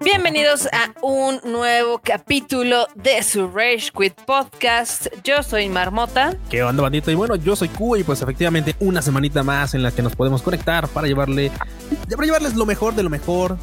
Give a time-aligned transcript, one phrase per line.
[0.00, 5.06] Bienvenidos a un nuevo capítulo de su Rage Quit Podcast.
[5.24, 6.36] Yo soy Marmota.
[6.50, 7.10] ¿Qué onda, bandito?
[7.10, 10.14] Y bueno, yo soy Q y pues efectivamente una semanita más en la que nos
[10.16, 11.50] podemos conectar para llevarle,
[12.10, 13.56] para llevarles lo mejor de lo mejor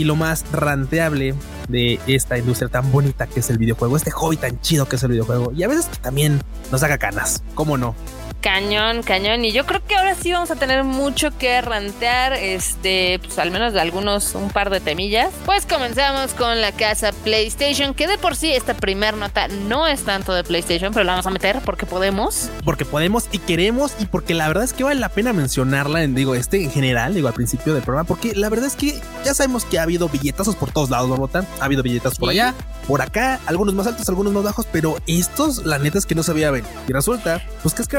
[0.00, 1.34] y lo más ranteable
[1.68, 5.02] de esta industria tan bonita que es el videojuego, este hobby tan chido que es
[5.02, 6.40] el videojuego y a veces también
[6.72, 7.94] nos haga canas, ¿cómo no?
[8.40, 9.44] Cañón, cañón.
[9.44, 13.50] Y yo creo que ahora sí vamos a tener mucho que rantear, este, pues al
[13.50, 15.30] menos de algunos, un par de temillas.
[15.44, 20.04] Pues comenzamos con la casa PlayStation, que de por sí esta primer nota no es
[20.04, 22.48] tanto de PlayStation, pero la vamos a meter porque podemos.
[22.64, 26.14] Porque podemos y queremos y porque la verdad es que vale la pena mencionarla en,
[26.14, 29.34] digo, este en general, digo, al principio del programa, porque la verdad es que ya
[29.34, 32.54] sabemos que ha habido billetazos por todos lados, ¿no, Ha habido billetazos por allá,
[32.86, 36.22] por acá, algunos más altos, algunos más bajos, pero estos, la neta es que no
[36.22, 36.70] se veía venir.
[36.88, 37.98] Y resulta, pues que es que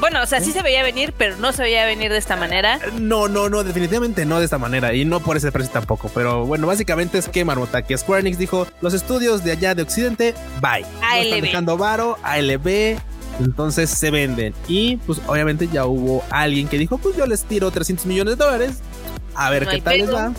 [0.00, 2.78] bueno, o sea, sí se veía venir, pero no se veía venir de esta manera.
[2.98, 6.10] No, no, no, definitivamente no de esta manera y no por ese precio tampoco.
[6.14, 9.82] Pero bueno, básicamente es que Marmota, que Square Enix dijo: los estudios de allá de
[9.82, 10.84] Occidente, bye.
[11.02, 11.24] ALB.
[11.24, 12.98] están dejando varo, ALB.
[13.40, 14.54] Entonces se venden.
[14.66, 18.44] Y pues obviamente ya hubo alguien que dijo: Pues yo les tiro 300 millones de
[18.44, 18.78] dólares.
[19.34, 20.32] A ver qué tal les va.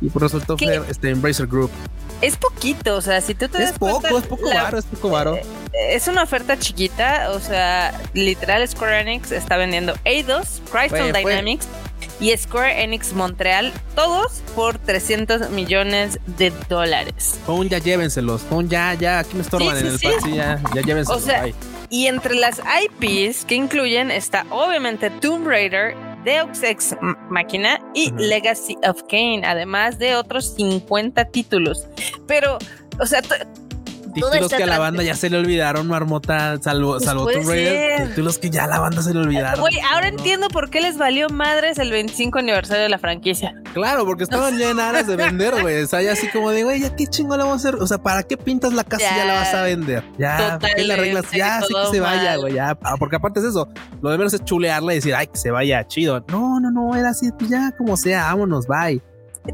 [0.00, 1.70] Y por pues resultó ser este Embracer Group.
[2.22, 5.36] Es poquito, o sea, si tú te es poco, es poco varo, es poco varo.
[5.36, 11.66] Eh, es una oferta chiquita, o sea, literal Square Enix está vendiendo Eidos, Crystal Dynamics
[12.18, 17.38] y Square Enix Montreal, todos por 300 millones de dólares.
[17.44, 20.08] Pon ya llévenselos, pon ya, ya, aquí me estorban en el sí.
[20.34, 21.22] ya, ya llévenselos.
[21.22, 21.46] O sea,
[21.90, 25.94] y entre las IPs que incluyen está obviamente Tomb Raider,
[26.26, 26.96] Deus Ex
[27.30, 31.86] Máquina y Legacy of Kane, además de otros 50 títulos.
[32.26, 32.58] Pero,
[32.98, 33.22] o sea,
[34.16, 38.08] títulos que a la banda ya se le olvidaron, Marmota, salvo, pues salvo Tomb Raider,
[38.08, 39.60] títulos que ya a la banda se le olvidaron.
[39.60, 43.54] Güey, ahora entiendo por qué les valió madres el 25 aniversario de la franquicia.
[43.74, 45.82] Claro, porque estaban ya en aras de vender, güey.
[45.82, 47.82] O sea, ya así como de, güey, ya qué chingo la vamos a hacer.
[47.82, 50.02] O sea, ¿para qué pintas la casa y ya la vas a vender?
[50.18, 51.30] Ya, ¿para qué la arreglas?
[51.32, 52.78] Ya, así que se vaya, güey, ya.
[52.82, 53.68] Ah, porque aparte es eso,
[54.00, 56.24] lo de menos es chulearla y decir, ay, que se vaya chido.
[56.28, 59.02] No, no, no, era así, pues ya como sea, vámonos, bye.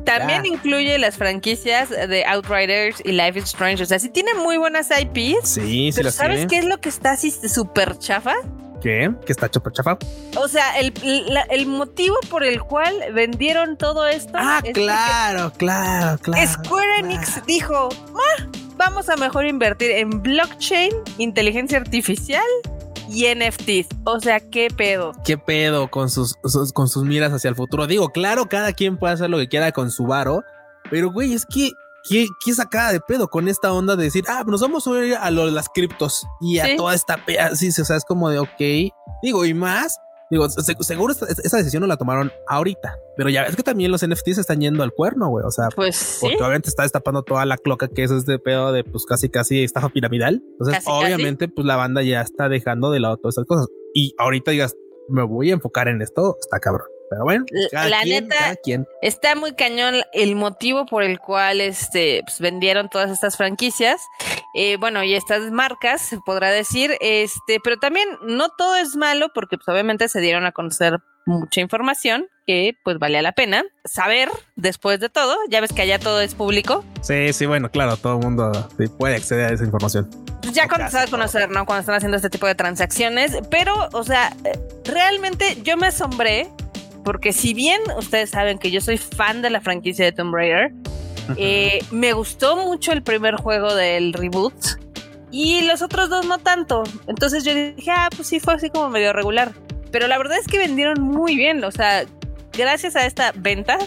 [0.05, 3.83] También incluye las franquicias de Outriders y Life is Strange.
[3.83, 5.49] O sea, sí tiene muy buenas IPs.
[5.49, 8.35] Sí, sí, ¿Sabes qué es lo que está así súper chafa?
[8.83, 9.13] ¿Qué?
[9.25, 9.97] ¿Qué está súper chafa?
[10.37, 10.93] O sea, el,
[11.51, 14.33] el, motivo por el cual vendieron todo esto.
[14.35, 16.49] Ah, claro, claro, claro.
[16.51, 22.43] Square Enix dijo: ah, Vamos a mejor invertir en blockchain, inteligencia artificial
[23.13, 23.89] y NFTs.
[24.05, 25.13] O sea, ¿qué pedo?
[25.25, 26.37] ¿Qué pedo con sus,
[26.73, 27.87] con sus miras hacia el futuro?
[27.87, 30.43] Digo, claro, cada quien puede hacer lo que quiera con su varo,
[30.91, 31.71] pero güey, es que
[32.05, 35.15] ¿Qué, ¿qué, sacada de pedo con esta onda de decir, ah, nos vamos a ir
[35.15, 37.55] a lo de las criptos y a toda esta pea?
[37.55, 38.93] Sí, o sea, es como de, ok.
[39.23, 39.99] Digo, y más,
[40.33, 44.39] Digo, seguro esa decisión no la tomaron ahorita, pero ya ves que también los NFTs
[44.39, 45.45] están yendo al cuerno, güey.
[45.45, 48.83] O sea, pues porque obviamente está destapando toda la cloca que es este pedo de
[48.83, 50.43] pues casi casi estafa piramidal.
[50.53, 53.67] Entonces, obviamente, pues la banda ya está dejando de lado todas esas cosas.
[53.93, 54.75] Y ahorita digas,
[55.11, 56.87] me voy a enfocar en esto, está cabrón.
[57.13, 58.57] Pero bueno, la neta
[59.03, 64.01] está muy cañón el motivo por el cual este, pues, vendieron todas estas franquicias.
[64.55, 69.29] Eh, bueno, y estas marcas, se podrá decir, este, pero también no todo es malo
[69.35, 74.31] porque pues, obviamente se dieron a conocer mucha información que pues valía la pena saber
[74.57, 75.37] después de todo.
[75.51, 76.83] Ya ves que allá todo es público.
[77.03, 78.69] Sí, sí, bueno, claro, todo el mundo
[78.99, 80.09] puede acceder a esa información.
[80.41, 81.67] Pues ya cuando se a conocer, ¿no?
[81.67, 84.35] Cuando están haciendo este tipo de transacciones, pero, o sea,
[84.85, 86.49] realmente yo me asombré
[87.05, 90.73] porque si bien ustedes saben que yo soy fan de la franquicia de Tomb Raider,
[91.37, 94.55] eh, me gustó mucho el primer juego del reboot
[95.31, 96.85] y los otros dos no tanto.
[97.07, 99.53] Entonces yo dije, ah, pues sí, fue así como medio regular.
[99.91, 101.65] Pero la verdad es que vendieron muy bien.
[101.65, 102.05] O sea,
[102.53, 103.79] gracias a esta venta,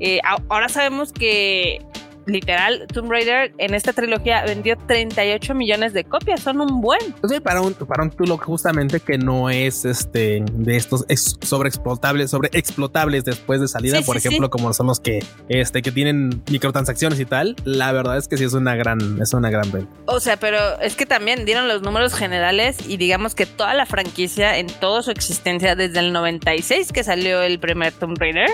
[0.00, 1.80] eh, ahora sabemos que
[2.26, 7.00] literal, Tomb Raider en esta trilogía vendió 38 millones de copias, son un buen.
[7.28, 11.04] Sí, para un, para un título justamente que no es este de estos
[11.42, 17.18] sobreexplotables, sobreexplotables después de salida, por ejemplo, como son los que este que tienen microtransacciones
[17.20, 19.90] y tal, la verdad es que sí es una gran, es una gran venta.
[20.06, 23.86] O sea, pero es que también dieron los números generales y digamos que toda la
[23.86, 28.50] franquicia en toda su existencia desde el 96 que salió el primer Tomb Raider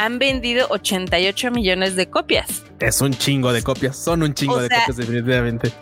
[0.00, 2.64] han vendido 88 millones de copias.
[2.80, 5.72] Es un chingo de copias, son un chingo de copias definitivamente.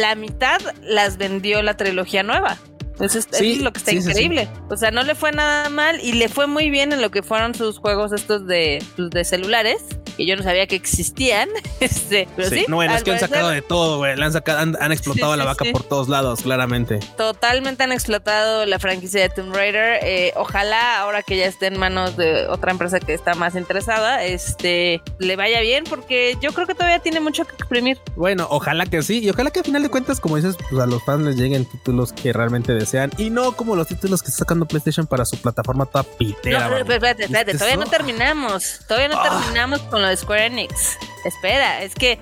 [0.00, 2.56] La mitad las vendió la trilogía nueva.
[2.92, 4.48] Entonces es lo que está increíble.
[4.70, 7.22] o sea, no le fue nada mal y le fue muy bien en lo que
[7.22, 9.84] fueron sus juegos estos de, pues, de celulares.
[10.18, 11.48] Que yo no sabía que existían.
[11.80, 14.20] Este, pero sí, no, bueno, es que han sacado de todo, güey.
[14.20, 16.98] Han, sacado, han, han explotado Sí, a la vaca por todos lados, claramente.
[17.16, 20.00] Totalmente han explotado la franquicia de Tomb Raider.
[20.02, 24.24] Eh, ojalá ahora que ya esté en manos de otra empresa que está más interesada,
[24.24, 27.98] este le vaya bien, porque yo creo que todavía tiene mucho que exprimir.
[28.16, 29.20] Bueno, ojalá que sí.
[29.20, 31.64] Y ojalá que al final de cuentas, como dices, pues a los fans les lleguen
[31.64, 33.12] títulos que realmente desean.
[33.18, 36.76] Y no como los títulos que está sacando PlayStation para su plataforma toda pitera.
[36.78, 38.80] espérate, espérate, ¿Viste todavía no terminamos.
[38.88, 39.40] Todavía no Ah.
[39.40, 40.98] terminamos con lo Square Enix.
[41.24, 42.18] Espera, es que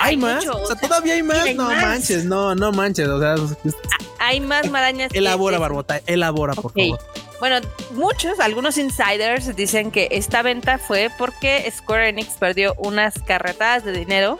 [0.00, 0.44] ¿Hay más?
[0.44, 1.38] mucho, o sea, todavía hay más.
[1.38, 1.82] hay no más.
[1.82, 3.08] manches, no, no manches.
[3.08, 3.74] O sea, es-
[4.18, 5.10] hay más marañas.
[5.12, 6.98] que- elabora, que- Barbota, elabora, por favor.
[7.40, 7.60] Bueno,
[7.92, 13.92] muchos, algunos insiders dicen que esta venta fue porque Square Enix perdió unas carretadas de
[13.92, 14.38] dinero,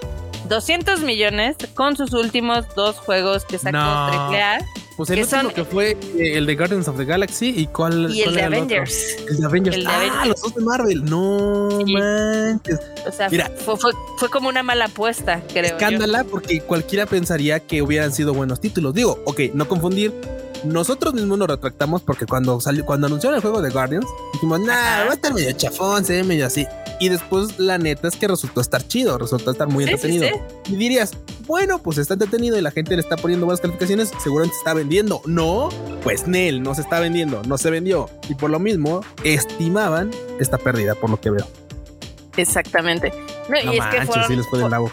[0.49, 3.81] 200 millones, con sus últimos dos juegos que sacó No.
[4.33, 4.59] AAA
[4.97, 7.67] Pues el que último son- que fue eh, el de Guardians of the Galaxy y
[7.67, 8.43] cuál y el cuál de?
[8.45, 9.17] Avengers.
[9.29, 9.77] El de Avengers.
[9.77, 11.05] El de ah, los dos de Marvel.
[11.05, 11.93] No Sí.
[11.93, 12.81] manches.
[13.07, 13.51] O sea, Mira.
[13.65, 15.65] fue, fue, fue como una mala apuesta, creo.
[15.71, 15.77] yo.
[15.77, 18.95] Escándala porque cualquiera pensaría que hubieran sido buenos títulos.
[18.95, 20.13] Digo, ok, no confundir.
[20.65, 24.73] Nosotros mismos nos retractamos porque cuando salió, cuando anunciaron el juego de Guardians, dijimos, nah,
[24.73, 25.05] Ajá.
[25.05, 26.67] va a estar medio chafón, se ve medio así.
[27.01, 30.47] Y después la neta es que resultó estar chido, resultó estar muy Sí, sí, entretenido.
[30.69, 31.13] Y dirías,
[31.47, 34.75] bueno, pues está entretenido y la gente le está poniendo buenas calificaciones, seguramente se está
[34.75, 35.23] vendiendo.
[35.25, 35.69] No,
[36.03, 38.11] pues Nel no se está vendiendo, no se vendió.
[38.29, 40.11] Y por lo mismo, estimaban
[40.41, 41.47] esta pérdida, por lo que veo.
[42.37, 43.13] Exactamente.
[43.49, 44.91] No, No y es que fueron, sí les fue del lado.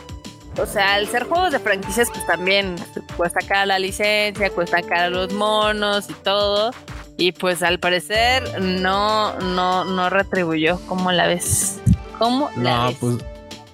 [0.58, 2.76] O sea, al ser juegos de franquicias, pues también
[3.18, 6.72] cuesta cara la licencia, cuesta cara los monos y todo.
[7.18, 10.80] Y pues al parecer no, no, no retribuyó.
[10.88, 11.78] ¿Cómo la ves?
[12.20, 12.98] ¿Cómo la No, ves?
[13.00, 13.18] pues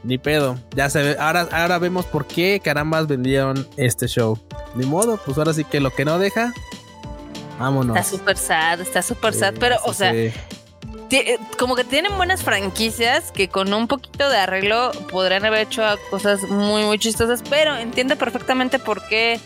[0.04, 0.58] ni pedo.
[0.76, 1.16] Ya se ve.
[1.20, 4.38] Ahora, ahora vemos por qué carambas vendieron este show.
[4.76, 6.54] Ni modo, pues ahora sí que lo que no deja.
[7.60, 7.96] Vámonos.
[7.96, 9.54] Está súper sad, está súper sad.
[9.60, 10.32] Pero, sí, o sea, sí.
[11.12, 15.84] eh, como que tienen buenas franquicias que con un poquito de arreglo podrían haber hecho
[16.10, 17.44] cosas muy, muy chistosas.
[17.50, 19.40] Pero entiendo perfectamente por qué.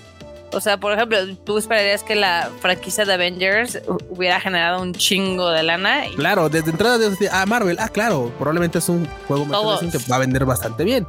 [0.55, 4.93] O sea, por ejemplo, tú esperarías que la franquicia de Avengers hu- hubiera generado un
[4.93, 6.07] chingo de lana.
[6.07, 10.15] y Claro, desde entrada de ah, Marvel, ah, claro, probablemente es un juego que va
[10.15, 11.05] a vender bastante bien.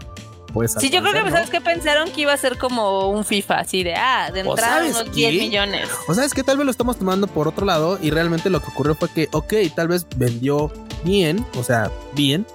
[0.52, 2.10] Pues, Sí, yo creo que ¿sabes qué pensaron?
[2.10, 5.14] Que iba a ser como un FIFA, así de, ah, de ¿O entrada sabes unos
[5.14, 5.38] 10 qué?
[5.38, 5.88] millones.
[6.08, 8.60] O sea, es que tal vez lo estamos tomando por otro lado y realmente lo
[8.60, 10.72] que ocurrió fue que, ok, tal vez vendió
[11.04, 12.46] bien, o sea, bien,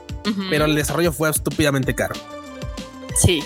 [0.49, 2.15] pero el desarrollo fue estúpidamente caro.
[3.17, 3.43] Sí.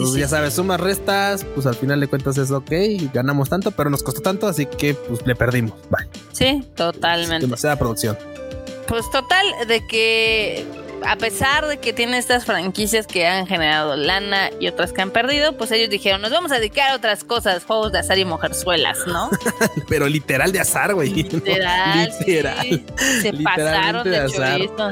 [0.00, 2.70] Entonces, sí, ya sabes, sumas, restas, pues al final de cuentas es ok,
[3.12, 5.74] ganamos tanto, pero nos costó tanto, así que pues le perdimos.
[5.90, 6.08] Bye.
[6.32, 7.46] sí, totalmente.
[7.46, 8.16] Demasiada producción.
[8.86, 10.66] Pues total, de que
[11.06, 15.10] a pesar de que tiene estas franquicias que han generado lana y otras que han
[15.10, 18.24] perdido, pues ellos dijeron, nos vamos a dedicar a otras cosas, juegos de azar y
[18.24, 19.30] mujerzuelas, ¿no?
[19.88, 21.10] Pero literal de azar, güey.
[21.10, 22.10] Literal.
[22.20, 22.84] Literal.
[23.22, 24.58] Se pasaron de de azar.
[24.58, 24.90] chorizo.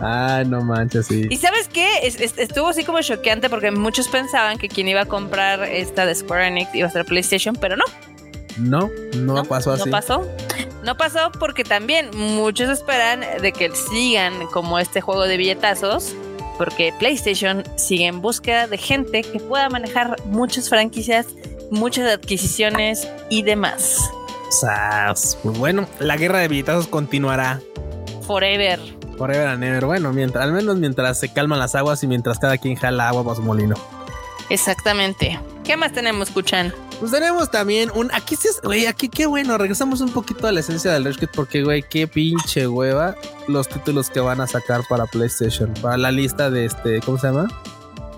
[0.00, 1.26] Ah, no manches, sí.
[1.30, 2.00] ¿Y sabes qué?
[2.02, 6.04] Es- es- estuvo así como choqueante porque muchos pensaban que quien iba a comprar esta
[6.06, 7.84] de Square Enix iba a ser PlayStation, pero no.
[8.58, 9.84] No, no, pasó así.
[9.84, 10.26] No pasó.
[10.82, 16.14] No pasó porque también muchos esperan de que sigan como este juego de billetazos.
[16.56, 21.26] Porque PlayStation sigue en búsqueda de gente que pueda manejar muchas franquicias,
[21.70, 23.98] muchas adquisiciones y demás.
[24.48, 25.36] Sas.
[25.42, 27.60] Pues bueno, la guerra de billetazos continuará.
[28.26, 28.80] Forever.
[29.16, 29.84] Forever and ever.
[29.86, 33.24] Bueno, mientras, al menos mientras se calman las aguas y mientras cada quien jala agua
[33.24, 33.74] para su molino.
[34.48, 35.40] Exactamente.
[35.64, 36.72] ¿Qué más tenemos, Kuchan?
[37.00, 38.10] Pues tenemos también un.
[38.14, 38.60] Aquí sí es.
[38.62, 39.58] Güey, aquí qué bueno.
[39.58, 43.16] Regresamos un poquito a la esencia del Rage porque, güey, qué pinche hueva
[43.48, 45.74] los títulos que van a sacar para PlayStation.
[45.82, 47.00] Para la lista de este.
[47.00, 47.48] ¿Cómo se llama?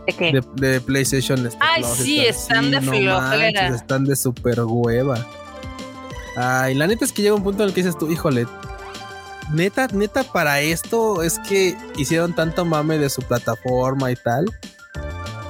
[0.06, 0.32] ¿De qué?
[0.32, 1.46] De, de PlayStation.
[1.46, 5.26] este, Ay, Plus sí, están de no manches, están de super hueva.
[6.36, 8.46] Ay, la neta es que llega un punto en el que dices tú, híjole.
[9.52, 14.44] Neta, neta, para esto es que hicieron tanto mame de su plataforma y tal.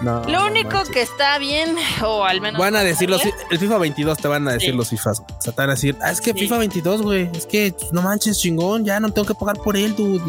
[0.01, 0.23] No.
[0.29, 0.91] Lo único manches.
[0.95, 1.75] que está bien,
[2.05, 2.61] o al menos.
[2.61, 4.77] Van a decir los, el FIFA 22 te van a decir Sí.
[4.77, 5.19] los FIFAs.
[5.21, 6.41] O sea, te van a decir, ah, es que Sí.
[6.41, 9.77] FIFA 22, güey, es que pues, no manches, chingón, ya no tengo que pagar por
[9.77, 10.23] él, dude.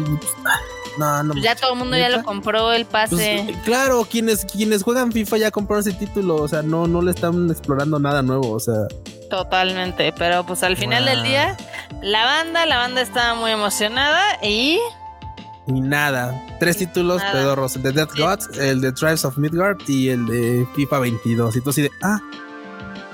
[0.98, 1.32] No, no.
[1.34, 3.54] pues ya todo el mundo ya lo compró el Pues, pase.
[3.64, 7.48] claro, quienes, quienes juegan FIFA ya compraron ese título, o sea, no, no le están
[7.48, 8.74] explorando nada nuevo, o sea,
[9.30, 11.26] Totalmente, pero pues al final del Wow.
[11.28, 11.56] día,
[12.02, 14.78] la banda, la banda estaba muy emocionada y
[15.66, 16.34] y nada.
[16.58, 17.32] Tres títulos Nada.
[17.32, 18.16] pedorros, el de Death.
[18.16, 21.56] Gods, el de Tribes of Midgard y el de FIFA 22.
[21.56, 22.18] Y tú así de, ah,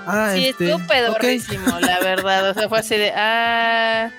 [0.07, 2.51] ah, sí, este, estuvo pedorrísimo, la verdad.
[2.51, 4.11] O sea, fue así de, ah,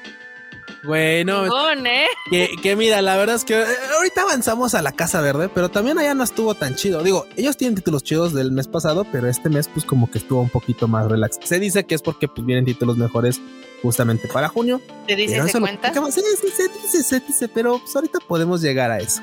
[0.83, 1.45] Bueno,
[1.85, 2.05] ¿eh?
[2.29, 5.69] Que, que mira, la verdad es que eh, ahorita avanzamos a la Casa Verde, pero
[5.69, 7.01] también allá no estuvo tan chido.
[7.03, 10.41] Digo, ellos tienen títulos chidos del mes pasado, pero este mes pues como que estuvo
[10.41, 11.39] un poquito más relax.
[11.43, 13.41] Se dice que es porque pues vienen títulos mejores
[13.81, 14.81] justamente para junio.
[15.07, 15.93] Te dice, Pero ¿se cuenta?
[16.11, 19.21] Sí, sí, se dice, se dice, pero pues ahorita podemos llegar a eso.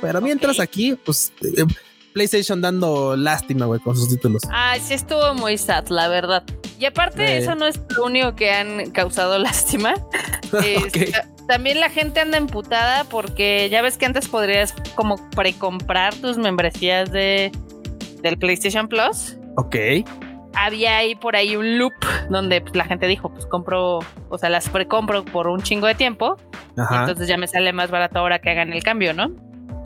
[0.00, 1.64] Pero mientras aquí, pues eh,
[2.12, 4.42] PlayStation dando lástima, güey, con sus títulos.
[4.50, 6.42] Ay, sí estuvo muy sad, la verdad.
[6.78, 7.38] Y aparte, Eh.
[7.38, 9.94] eso no es lo único que han causado lástima.
[10.64, 11.12] Este,
[11.48, 17.10] También la gente anda emputada porque ya ves que antes podrías como precomprar tus membresías
[17.10, 17.50] de
[18.22, 19.36] del PlayStation Plus.
[19.56, 19.76] Ok.
[20.56, 21.94] Había ahí por ahí un loop
[22.30, 25.94] donde pues, la gente dijo, pues compro, o sea, las precompro por un chingo de
[25.94, 26.36] tiempo.
[26.76, 27.00] Ajá.
[27.00, 29.30] Entonces ya me sale más barato ahora que hagan el cambio, ¿no?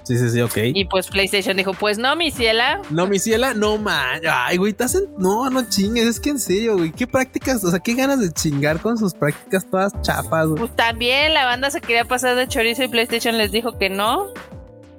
[0.08, 0.56] Sí, sí, sí, ok.
[0.72, 2.80] Y pues PlayStation dijo, pues no, mi ciela.
[2.88, 4.22] No, mi ciela, no man.
[4.26, 5.02] Ay, güey, te hacen.
[5.18, 6.06] No, no chingues.
[6.06, 6.92] Es que en serio, güey.
[6.92, 7.62] ¿Qué prácticas?
[7.62, 10.60] O sea, qué ganas de chingar con sus prácticas todas chapas, güey.
[10.60, 14.28] Pues también la banda se quería pasar de chorizo y PlayStation les dijo que no.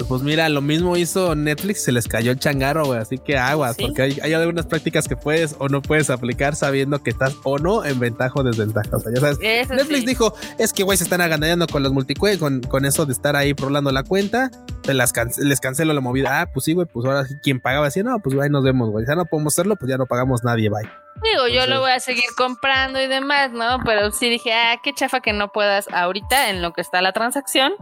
[0.07, 2.99] Pues mira, lo mismo hizo Netflix, se les cayó el changarro, güey.
[2.99, 3.83] Así que aguas, Sí.
[3.85, 7.59] porque hay, hay algunas prácticas que puedes o no puedes aplicar sabiendo que estás o
[7.59, 8.89] no en ventaja o desventaja.
[8.95, 9.37] O sea, ya sabes.
[9.41, 10.05] Eso Netflix sí.
[10.07, 13.35] dijo, es que güey se están agandallando con los multicue, con, con eso de estar
[13.35, 14.49] ahí rolando la cuenta,
[14.81, 16.41] te las cance- les cancelo la movida.
[16.41, 18.89] Ah, pues sí, güey, pues ahora sí, quien pagaba decía, no, pues güey, nos vemos,
[18.89, 19.05] güey.
[19.07, 20.89] Ya no podemos hacerlo, pues ya no pagamos nadie, bye.
[21.21, 23.79] Digo, yo lo voy a seguir comprando y demás, ¿no?
[23.85, 27.11] Pero sí dije, ah, qué chafa que no puedas ahorita en lo que está la
[27.11, 27.73] transacción,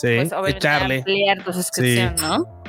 [0.00, 0.96] Sí, pues obviamente echarle.
[0.98, 2.62] ampliar tu suscripción, ¿no?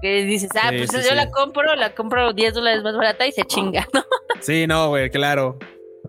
[0.00, 3.26] Que dices, ah, Sí, pues sí, yo la compro, la compro 10 dólares más barata
[3.26, 4.02] y se chinga, ¿no?
[4.40, 5.58] Sí, no, güey, claro.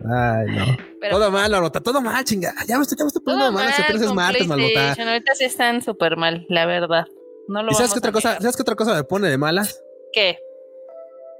[0.04, 0.78] Ay, no.
[1.02, 2.54] Pero todo mal, Marmota, todo mal, chinga.
[2.68, 3.68] Ya me estoy, ya me estoy poniendo mal.
[3.68, 4.48] Hace tres martes.
[4.48, 5.08] PlayStation.
[5.08, 7.06] Ahorita sí están súper mal, la verdad.
[7.48, 8.38] No lo ¿Y sabes qué otra cosa?
[8.40, 9.82] ¿Sabes qué otra cosa me pone de malas?
[10.14, 10.40] ¿Qué?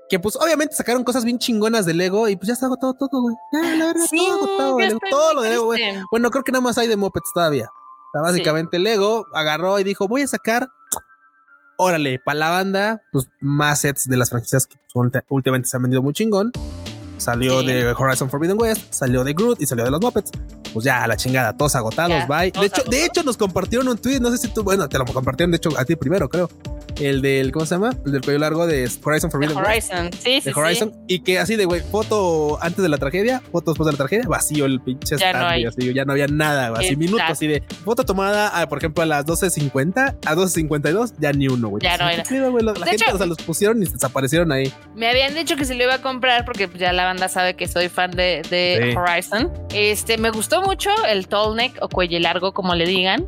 [0.08, 3.22] Que pues obviamente sacaron cosas bien chingonas de Lego y pues ya está agotado todo,
[3.22, 3.36] güey.
[3.52, 5.82] Ya, la verdad, Sí, todo agotado, Todo lo de Lego, güey.
[6.12, 7.70] Bueno, creo que nada más hay de Muppets todavía.
[8.16, 10.70] Sea, básicamente Lego agarró y dijo, voy a sacar,
[11.76, 14.78] órale, para la banda, pues más sets de las franquicias que
[15.28, 16.52] últimamente se han vendido muy chingón.
[17.18, 17.68] Salió Sí.
[17.68, 20.32] de Horizon Forbidden West, salió de Groot y salió de los Muppets.
[20.74, 22.52] Pues ya, a la chingada, todos agotados, Ya, bye.
[22.52, 25.06] De hecho, de hecho, nos compartieron un tweet, no sé si tú, bueno, te lo
[25.06, 26.50] compartieron, de hecho, a ti primero, creo.
[27.00, 27.92] El del, ¿cómo se llama?
[28.06, 31.00] El del cuello largo de Horizon De Forbidden West Horizon, sí, sí, de Horizon sí.
[31.08, 34.26] y que así de güey, foto antes de la tragedia, foto después de la tragedia,
[34.28, 35.66] vacío el pinche Ya stand, no güey, hay.
[35.66, 39.04] así, ya no había nada, güey, así minutos así de foto tomada, ah, por ejemplo,
[39.04, 41.82] a las 12.50, a 12.52, ya ni uno, güey.
[41.84, 42.50] Ya no ¿Qué era.
[42.50, 42.64] güey?
[42.64, 44.72] La, gente, hecho- o sea, los pusieron y desaparecieron ahí.
[44.96, 47.56] Me habían dicho que se lo iba a comprar porque pues, ya la banda sabe
[47.56, 48.98] que soy fan de, de Sí.
[48.98, 49.52] Horizon.
[49.74, 53.26] Este, me gustó mucho el tall neck o cuello largo, como le digan.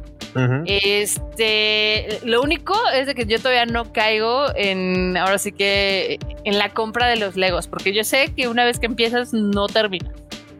[0.65, 6.57] Este, lo único es de que yo todavía no caigo en, ahora sí que, en
[6.57, 10.11] la compra de los Legos, porque yo sé que una vez que empiezas no termina.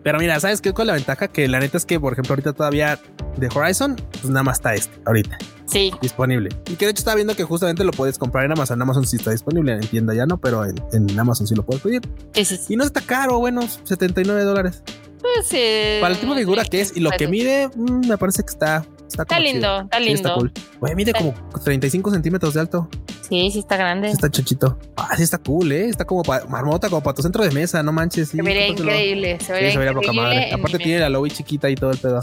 [0.04, 0.72] Pero mira, ¿sabes qué?
[0.72, 1.28] ¿Cuál es la ventaja?
[1.28, 3.00] Que la neta es que, por ejemplo, ahorita todavía
[3.36, 6.50] de Horizon, pues nada más está este, ahorita, Sí, disponible.
[6.70, 8.82] Y que de hecho estaba viendo que justamente lo puedes comprar en Amazon.
[8.82, 11.84] Amazon sí está disponible, en tienda ya no, pero en, en Amazon sí lo puedes
[11.84, 12.02] pedir.
[12.34, 12.74] sí, sí, sí.
[12.74, 14.82] Y no está caro, bueno, 79 dólares.
[15.22, 18.18] Pues, eh, Para el tipo de figura que es y lo que mide, mm, me
[18.18, 18.86] parece que está.
[19.08, 19.82] Está, Está lindo, chido.
[19.82, 20.36] está Sí, lindo.
[20.36, 20.52] cool.
[20.80, 21.34] Güey, mide Está- como
[21.64, 22.90] 35 centímetros de alto.
[23.28, 24.08] Sí, sí está grande.
[24.10, 24.78] Sí está chochito.
[24.96, 25.90] Ah, sí está cool, eh.
[25.90, 28.30] Está como para marmota, como para tu centro de mesa, no manches.
[28.30, 30.52] Sí, se vería increíble, se Sí, vería, se vería poca madre.
[30.54, 32.22] Aparte tiene la lobby chiquita y todo el pedo.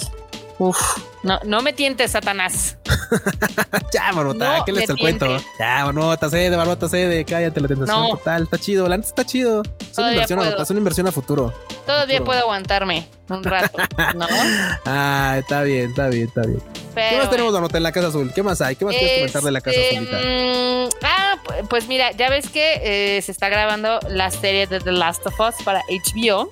[0.58, 0.78] Uf,
[1.24, 2.76] no, no me tientes, Satanás.
[3.92, 5.26] ya, marmota, No ¿qué les el cuento?
[5.58, 7.24] Ya, marmota, cede, marmota, cede.
[7.24, 8.08] Cállate la tentación No.
[8.16, 8.44] total.
[8.44, 9.62] Está chido, la está chido.
[9.80, 11.52] Es una, inversión, a- es una inversión a futuro.
[11.86, 12.24] Todavía Futuro.
[12.24, 13.78] puedo aguantarme un rato,
[14.14, 14.26] ¿no?
[14.86, 16.62] Ah, está bien, está bien, está bien.
[16.94, 18.32] Pero, ¿Qué más tenemos, marmota, en la casa azul?
[18.32, 18.76] ¿Qué más hay?
[18.76, 20.16] ¿Qué más quieres comentar de la casa este, azulita?
[20.18, 24.78] mm, ah, pu- pues mira, ya ves que eh, se está grabando la serie de
[24.78, 26.48] The Last of Us para HBO.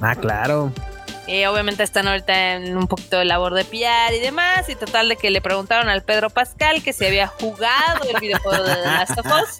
[0.00, 0.72] Ah, claro.
[1.32, 4.68] Eh, obviamente están ahorita en un poquito de labor de PR y demás.
[4.68, 8.64] Y total de que le preguntaron al Pedro Pascal que si había jugado el videojuego
[8.64, 9.58] de The Last of Us.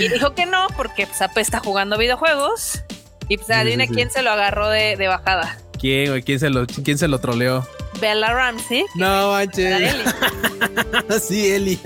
[0.00, 2.82] Y dijo que no, porque pues apesta jugando videojuegos.
[3.28, 3.94] Y pues adivina sí, sí.
[3.94, 5.58] quién se lo agarró de, de bajada.
[5.78, 6.22] ¿Quién, güey?
[6.22, 7.66] ¿Quién se lo, quién se lo troleó?
[8.00, 8.86] Bella Ramsey.
[8.94, 9.82] No, manches.
[9.92, 11.20] Ellie.
[11.20, 11.80] sí, Eli.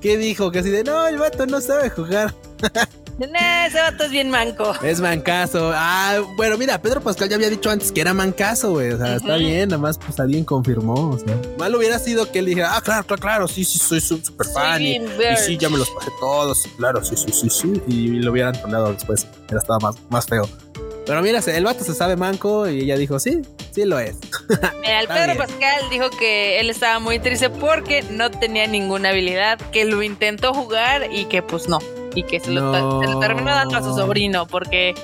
[0.00, 0.50] ¿Qué dijo?
[0.50, 2.34] Que así de, no, el vato no sabe jugar.
[3.18, 4.74] Nah, ese vato es bien manco.
[4.82, 5.70] Es mancazo.
[5.72, 8.90] Ah, bueno, mira, Pedro Pascal ya había dicho antes que era mancazo, güey.
[8.90, 11.10] O sea, está bien, nada más pues alguien confirmó.
[11.10, 14.00] O sea, mal hubiera sido que él dijera, ah, claro, claro, claro, sí, sí, soy
[14.00, 14.78] súper fan.
[14.78, 17.82] Soy Y, sí, ya me los pasé todos, sí, claro, sí, sí, sí, sí.
[17.86, 19.26] Y lo hubieran troleado después.
[19.48, 20.48] Era estaba más, más feo.
[21.06, 23.42] Pero mira, el vato se sabe manco y ella dijo, sí,
[23.72, 24.16] sí lo es.
[24.80, 25.36] Mira, el Pedro.
[25.36, 30.54] Pascal dijo que él estaba muy triste porque no tenía ninguna habilidad, que lo intentó
[30.54, 31.78] jugar y que pues no.
[32.14, 33.00] Y que se lo, No.
[33.02, 34.94] se lo terminó dando a su sobrino porque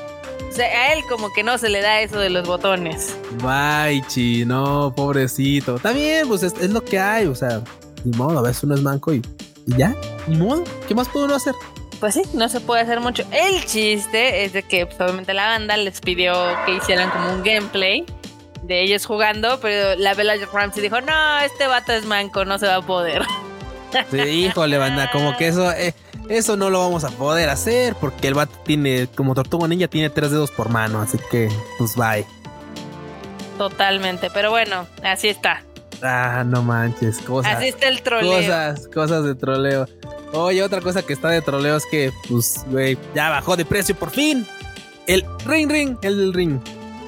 [0.48, 3.16] o sea, a él como que no se le da eso de los botones.
[3.42, 5.78] Baichi, no, pobrecito.
[5.94, 7.62] Bien, pues es, es lo que hay, o sea,
[8.04, 9.22] ni modo, a veces uno es manco y,
[9.66, 9.94] y ya,
[10.26, 10.64] ni modo.
[10.88, 11.54] ¿Qué más puede uno hacer?
[12.00, 13.24] Pues sí, no se puede hacer mucho.
[13.30, 16.32] El chiste es de que pues, obviamente la banda les pidió
[16.64, 18.04] que hicieran como un gameplay
[18.62, 22.66] de ellos jugando, pero la Bella Ramsey dijo, no, este vato es manco, no se
[22.66, 23.22] va a poder.
[24.10, 25.94] Sí, híjole, banda, como que eso, eh,
[26.30, 30.10] eso no lo vamos a poder hacer porque el vato tiene, como Tortuga Ninja, tiene
[30.10, 32.24] tres dedos por mano, así que, pues bye.
[33.58, 35.64] Totalmente, pero bueno, así está.
[36.02, 37.56] Ah, no manches, cosas.
[37.56, 38.32] Así está el troleo.
[38.32, 39.86] Cosas, cosas de troleo.
[40.32, 43.94] Oye, otra cosa que está de troleo es que, pues, güey, ya bajó de precio
[43.94, 44.46] por fin.
[45.06, 46.60] El ring ring, el del ring.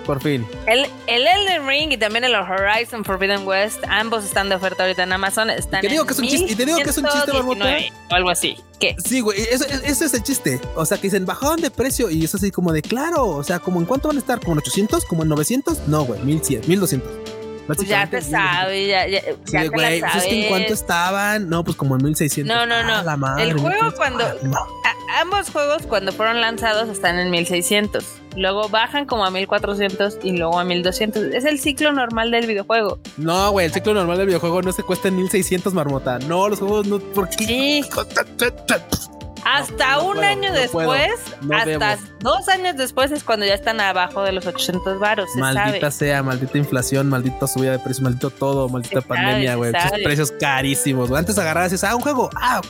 [0.07, 0.47] Por fin.
[0.67, 5.05] El, el Elden Ring y también el Horizon Forbidden West, ambos están de oferta ahorita
[5.05, 5.51] en Amazon.
[5.51, 7.77] Están te digo que es un chiste, y te digo que es un chiste, Marmota.
[8.11, 8.57] O algo así.
[8.81, 8.97] ¿Qué?
[9.05, 10.61] Sí, güey, eso, eso, es el chiste.
[10.75, 13.61] O sea, que dicen, bajaron de precio y es así como de, claro, o sea,
[13.61, 16.63] como en cuánto van a estar, como en 800, como en 900, no, güey, 1100,
[16.67, 17.42] 1200.
[17.67, 21.49] Pues ya te sabes, ya, ya, sí, ya güey, pues es que en cuánto estaban,
[21.49, 22.55] no, pues como en 1600.
[22.55, 22.97] No, no, no.
[22.97, 28.23] Ah, la madre, el juego cuando, a, ambos juegos cuando fueron lanzados están en 1600
[28.37, 31.23] luego bajan como a 1400 y luego a 1200.
[31.35, 32.99] Es el ciclo normal del videojuego.
[33.17, 36.19] No, güey, el ciclo normal del videojuego no se cuesta en 1600, marmota.
[36.21, 36.99] No, los juegos no.
[36.99, 37.45] ¿Por qué?
[37.45, 37.85] Sí.
[39.45, 41.13] Hasta un año después,
[41.51, 45.29] hasta dos años después es cuando ya están abajo de los 800 varos.
[45.37, 49.73] Maldita sea, maldita inflación, maldita subida de precio, maldito todo, maldita pandemia, güey.
[50.05, 51.11] Precios carísimos.
[51.11, 52.61] Antes agarrabas y dices, ah, un juego, ah,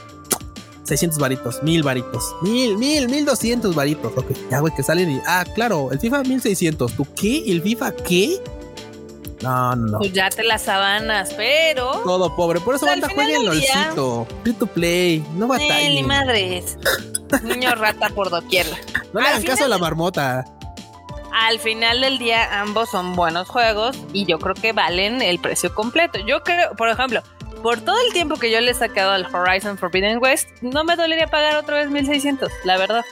[0.84, 4.12] 600 varitos, 1000 varitos, 1000, 1000, 1200 varitos.
[4.16, 5.20] Ok, ya, güey, que salen y.
[5.26, 6.92] Ah, claro, el FIFA 1600.
[6.96, 7.44] ¿Tú qué?
[7.50, 8.42] ¿El FIFA qué?
[9.42, 9.98] No, no, no.
[9.98, 11.90] Pues ya te las sabanas, pero.
[12.04, 12.60] Todo pobre.
[12.60, 14.26] Por eso, banda, jueguen LOLcito.
[14.42, 15.24] Free to play.
[15.34, 16.78] No va a ni madres.
[17.42, 18.66] Niño rata por doquier.
[19.12, 20.44] No le hagan caso a la marmota.
[21.32, 25.74] Al final del día, ambos son buenos juegos y yo creo que valen el precio
[25.74, 26.18] completo.
[26.26, 27.22] Yo creo, por ejemplo,
[27.62, 30.94] por todo el tiempo que yo le he sacado al Horizon Forbidden West, no me
[30.94, 33.02] dolería pagar otra vez 1600, la verdad.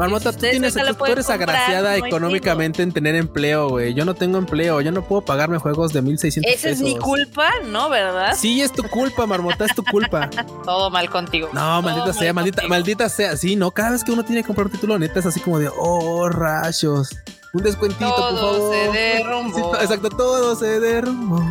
[0.00, 3.92] Marmota, tú, tienes, tú, eres agraciada económicamente en tener empleo, güey.
[3.92, 7.50] Yo no tengo empleo, yo no puedo pagarme juegos de 1600 ¿Esa es mi culpa?
[7.66, 8.34] ¿No, verdad?
[8.34, 10.30] Sí, es tu culpa, Marmota, es tu culpa.
[10.64, 11.50] Todo mal contigo.
[11.52, 13.36] No, maldita sea, maldita, maldita sea.
[13.36, 15.58] Sí, no, cada vez que uno tiene que comprar un título, neta, es así como
[15.58, 17.10] de, oh, rayos.
[17.52, 18.74] Un descuentito, por favor.
[18.74, 19.76] se derrumbó.
[19.76, 21.44] Exacto, todo se derrumbó.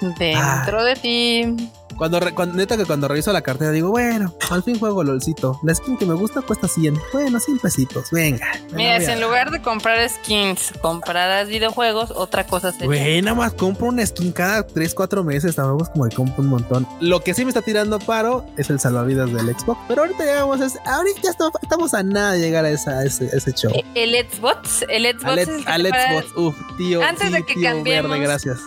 [0.00, 1.70] Dentro de ti.
[2.00, 2.18] Cuando,
[2.54, 5.60] neta que cuando reviso la cartera digo, bueno, al fin juego LOLcito.
[5.62, 6.98] La skin que me gusta cuesta 100.
[7.12, 8.10] Bueno, 100 pesitos.
[8.10, 8.52] Venga.
[8.72, 12.86] Mira, si en lugar de comprar skins, compraras videojuegos, otra cosa sería.
[12.86, 15.56] Güey, nada más compro una skin cada 3, 4 meses.
[15.56, 16.88] Tampoco como que compro un montón.
[17.00, 19.78] Lo que sí me está tirando paro es el salvavidas del Xbox.
[19.86, 23.52] Pero ahorita llegamos a ahorita ya estamos a nada de llegar a, esa, ese, ese,
[23.52, 23.72] show.
[23.94, 25.66] El Xbox, el Xbox.
[25.66, 27.02] Al, Xbox, uf, tío.
[27.02, 28.10] Antes de que tío cambiemos.
[28.10, 28.58] Verde, gracias.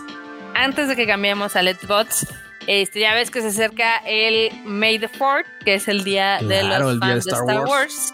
[0.54, 2.28] Antes de que cambiemos al Xbox
[2.66, 6.62] este, ya ves que se acerca el May the 4 que es el día de
[6.62, 8.12] los fans de Star, Wars.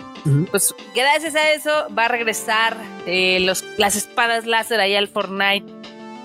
[0.51, 5.65] Pues gracias a eso va a regresar eh, los, las espadas láser ahí al Fortnite,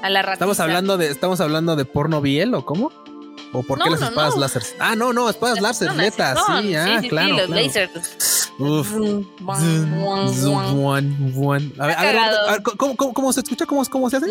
[0.01, 0.33] a la ratita.
[0.33, 2.91] Estamos hablando de, estamos hablando de porno biel o cómo?
[3.53, 4.63] ¿O por qué las espadas láser?
[4.79, 7.35] Ah, no, no, espadas láser, neta, sí, ah, claro.
[7.35, 8.44] Sí, los lasers.
[8.59, 8.93] Uf.
[11.77, 13.65] A ver, a ver, ¿cómo, cómo, cómo se escucha?
[13.65, 14.27] ¿Cómo, cómo se hace?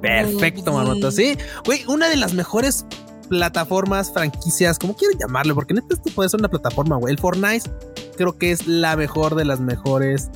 [0.00, 1.36] Perfecto, mamota, sí.
[1.66, 2.86] Güey, una de las mejores
[3.28, 7.12] plataformas, franquicias, como quieren llamarlo, porque neta esto puede ser una plataforma, güey.
[7.12, 7.70] El Fortnite
[8.16, 10.30] creo que es la mejor de las mejores,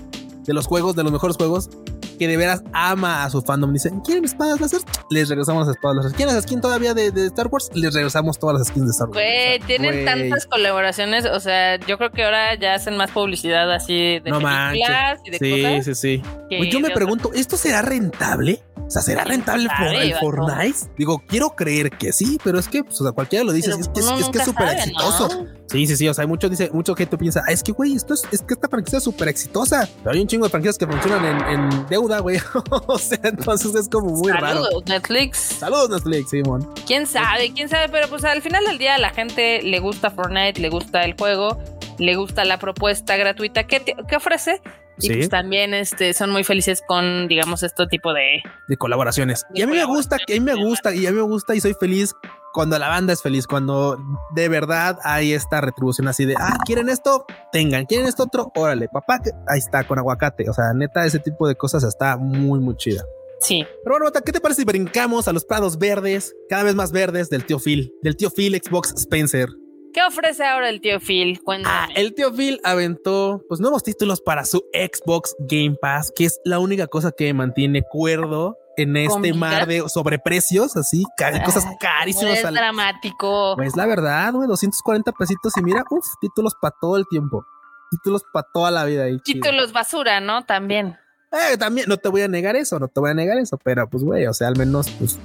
[0.44, 1.70] de los juegos, de los mejores juegos
[2.14, 3.72] que de veras ama a su fandom.
[3.72, 4.81] Dicen, ¿quieren espadas láser?
[5.11, 6.12] Les regresamos las espadas láser.
[6.16, 7.70] ¿Quieren las skins todavía de, Star Wars?
[7.74, 9.20] Les regresamos todas las skins de Star Wars.
[9.20, 11.27] Güey, tienen tantas colaboraciones.
[11.27, 15.31] O sea, yo creo que ahora ya hacen más publicidad así de no películas y
[15.31, 15.85] de sí, cosas.
[15.85, 16.70] Sí, sí, sí.
[16.70, 18.62] Yo me pregunto, ¿esto será rentable?
[18.87, 20.79] O sea, ¿será rentable por el Fortnite?
[20.98, 23.88] Digo, quiero creer que sí, pero es que, pues, o sea, cualquiera lo dice, es,
[23.88, 25.46] que, es, que es súper exitoso.
[25.68, 27.94] Sí, sí, sí, o sea, hay mucho, dice, mucho gente piensa, ah, es que, güey,
[27.94, 29.88] esto es, es que esta franquicia es súper exitosa.
[29.98, 32.38] Pero hay un chingo de franquicias que funcionan en, deuda, güey.
[32.87, 34.64] o sea, entonces es como muy raro.
[34.64, 35.38] Saludos, Netflix.
[35.38, 36.68] Saludos, Netflix, Simón.
[36.87, 37.53] ¿Quién sabe?
[37.55, 37.88] ¿Quién sabe?
[37.88, 41.14] Pero pues al final del día a la gente le gusta Fortnite, le gusta el
[41.14, 41.59] juego,
[41.98, 44.61] le gusta la propuesta gratuita que, que ofrece
[44.98, 48.42] y pues también este, son muy felices con, digamos, este tipo de...
[48.68, 49.44] De colaboraciones.
[49.53, 51.55] y a mí me gusta, que a mí me gusta, y a mí me gusta
[51.55, 52.14] y soy feliz
[52.54, 53.98] cuando la banda es feliz, cuando
[54.30, 57.26] de verdad hay esta retribución así de, ah, ¿quieren esto?
[57.50, 58.52] Tengan, ¿quieren esto otro?
[58.54, 60.48] Órale, papá, ahí está, con aguacate.
[60.48, 63.04] O sea, neta, ese tipo de cosas está muy, muy chida.
[63.40, 63.66] Sí.
[63.82, 67.28] Pero bueno, ¿qué te parece si brincamos a los prados verdes, cada vez más verdes
[67.28, 69.48] del tío Phil, del tío Phil Xbox Spencer?
[69.92, 71.40] ¿Qué ofrece ahora el tío Phil?
[71.64, 76.40] Ah, el tío Phil aventó pues nuevos títulos para su Xbox Game Pass, que es
[76.44, 81.04] la única cosa que mantiene cuerdo en este mar de sobreprecios, así,
[81.44, 82.38] cosas carísimas.
[82.38, 83.54] Es dramático.
[83.56, 87.44] Pues la verdad, güey, 240 pesitos y mira, uff, títulos para todo el tiempo.
[87.90, 89.04] Títulos para toda la vida.
[89.04, 90.44] Ahí, títulos basura, ¿no?
[90.44, 90.98] También.
[91.32, 93.88] Eh, también, no te voy a negar eso, no te voy a negar eso, pero
[93.88, 95.18] pues, güey, o sea, al menos, pues,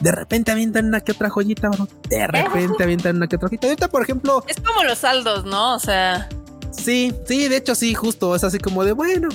[0.00, 1.88] de repente avientan una que otra joyita, bro.
[2.08, 3.68] De repente avientan una que otra joyita.
[3.68, 4.44] Ahorita, por ejemplo.
[4.46, 5.74] Es como los saldos, ¿no?
[5.74, 6.28] O sea.
[6.72, 8.34] Sí, sí, de hecho, sí, justo.
[8.34, 9.28] Es así como de bueno.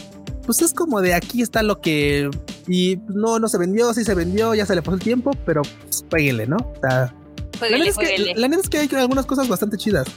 [0.45, 2.30] Pues es como de aquí está lo que.
[2.69, 5.63] Y no, no se vendió, sí se vendió, ya se le pasó el tiempo, pero
[5.63, 6.58] pues, péguele, ¿no?
[6.58, 7.13] O sea,
[7.62, 10.08] la, neta es que, la neta es que hay algunas cosas bastante chidas.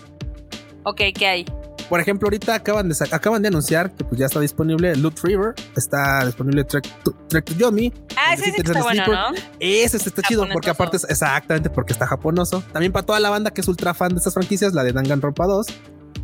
[0.85, 1.47] Ok, ¿qué hay?
[1.89, 5.55] Por ejemplo, ahorita acaban de, acaban de anunciar que pues ya está disponible Loot River,
[5.77, 7.93] está disponible Trek to, Trek to Yomi.
[8.17, 9.37] Ah, ese sí está bueno, ¿no?
[9.59, 12.63] Ese está chido porque aparte es exactamente porque está japonoso.
[12.73, 15.47] También para toda la banda que es ultra fan de estas franquicias, la de Danganronpa
[15.47, 15.67] 2.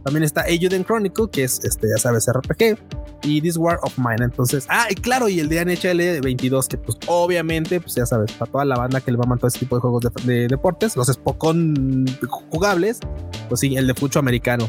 [0.04, 2.78] También está Ayuden Chronicle, que es este, ya sabes, RPG.
[3.22, 4.24] Y This War of Mine.
[4.24, 8.32] Entonces, ah, y claro, y el de NHL 22, que pues obviamente, pues ya sabes,
[8.32, 10.96] para toda la banda que le va a mandar este tipo de juegos de, deportes,
[10.96, 12.06] los Spokon
[12.50, 13.00] jugables,
[13.48, 14.68] pues sí, el de fucho americano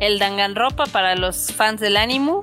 [0.00, 2.40] el Danganropa para los fans del ánimo.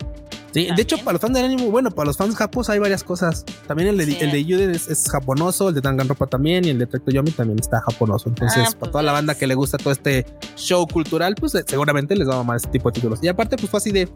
[0.54, 3.06] Sí, de hecho, para los fans del ánimo, bueno, para los fans japos hay varias
[3.06, 3.45] cosas.
[3.67, 6.88] También el de, el de Yuden es, japonoso, el de Danganropa también, y el de
[6.88, 8.28] Trecto Yomi también está japonoso.
[8.28, 10.26] Entonces, ah, para pues toda la banda que le gusta todo este
[10.58, 13.19] show cultural, pues seguramente les va a mamar este tipo de títulos.
[13.21, 14.10] Y aparte, pues fue así de,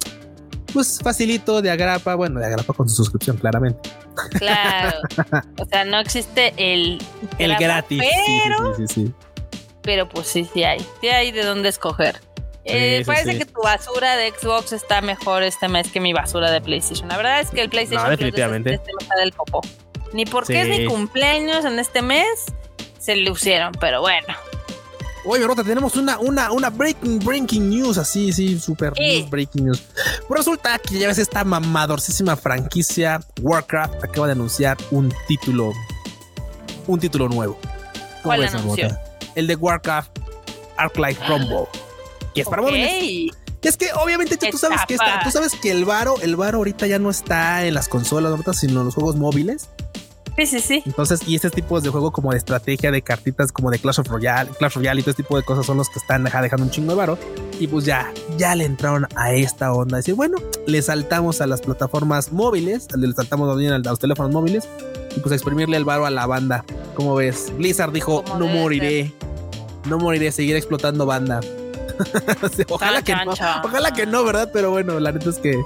[0.76, 3.90] pues facilito de agrapa, bueno, de agrapa con su suscripción, claramente.
[4.32, 5.00] Claro.
[5.58, 7.02] o sea, no existe el,
[7.40, 8.04] el gratis.
[8.04, 9.14] Pero, sí, sí, sí,
[9.82, 10.86] pero pues sí, sí hay.
[11.00, 12.20] Sí hay de dónde escoger.
[12.66, 16.60] Eh, parece que tu basura de Xbox está mejor este mes que mi basura de
[16.60, 17.08] PlayStation.
[17.08, 18.74] La verdad es que el PlayStation no, definitivamente.
[18.74, 19.62] este está del popo.
[20.12, 22.28] Ni porque es mi cumpleaños en este mes
[23.00, 24.28] se lucieron, pero bueno.
[25.26, 28.94] Oye, Rota, tenemos una, una, una breaking, breaking news, así, sí, super
[29.30, 29.84] breaking news.
[30.28, 35.72] Pues resulta que ya ves esta mamadorcísima franquicia Warcraft acaba de anunciar un título,
[36.88, 37.60] un título nuevo.
[38.24, 38.90] ¿Cuál anunció?
[39.34, 40.20] El de Warcraft
[40.78, 41.68] Arclight Rumble
[42.36, 43.32] que es para móviles.
[43.62, 47.00] Es que obviamente tú, sabes que tú sabes que el varo, el varo ahorita ya
[47.00, 49.70] no está en las consolas, sino en los juegos móviles.
[50.38, 50.84] Sí, sí, sí.
[50.86, 54.08] Entonces, y este tipo de juego como de estrategia de cartitas como de Clash of
[54.08, 56.70] Royale, Clash Royale y todo este tipo de cosas son los que están dejando un
[56.70, 57.18] chingo de varo.
[57.60, 59.98] Y pues ya, ya le entraron a esta onda.
[59.98, 64.68] Decir, bueno, le saltamos a las plataformas móviles, le saltamos también a los teléfonos móviles
[65.16, 66.66] y pues a exprimirle el varo a la banda.
[66.96, 69.14] Como ves, Blizzard dijo, no moriré,
[69.86, 71.40] no moriré, seguir explotando banda.
[72.70, 73.32] ojalá que no,
[73.64, 74.50] ojalá que no, ¿verdad?
[74.52, 75.62] Pero bueno, la neta es que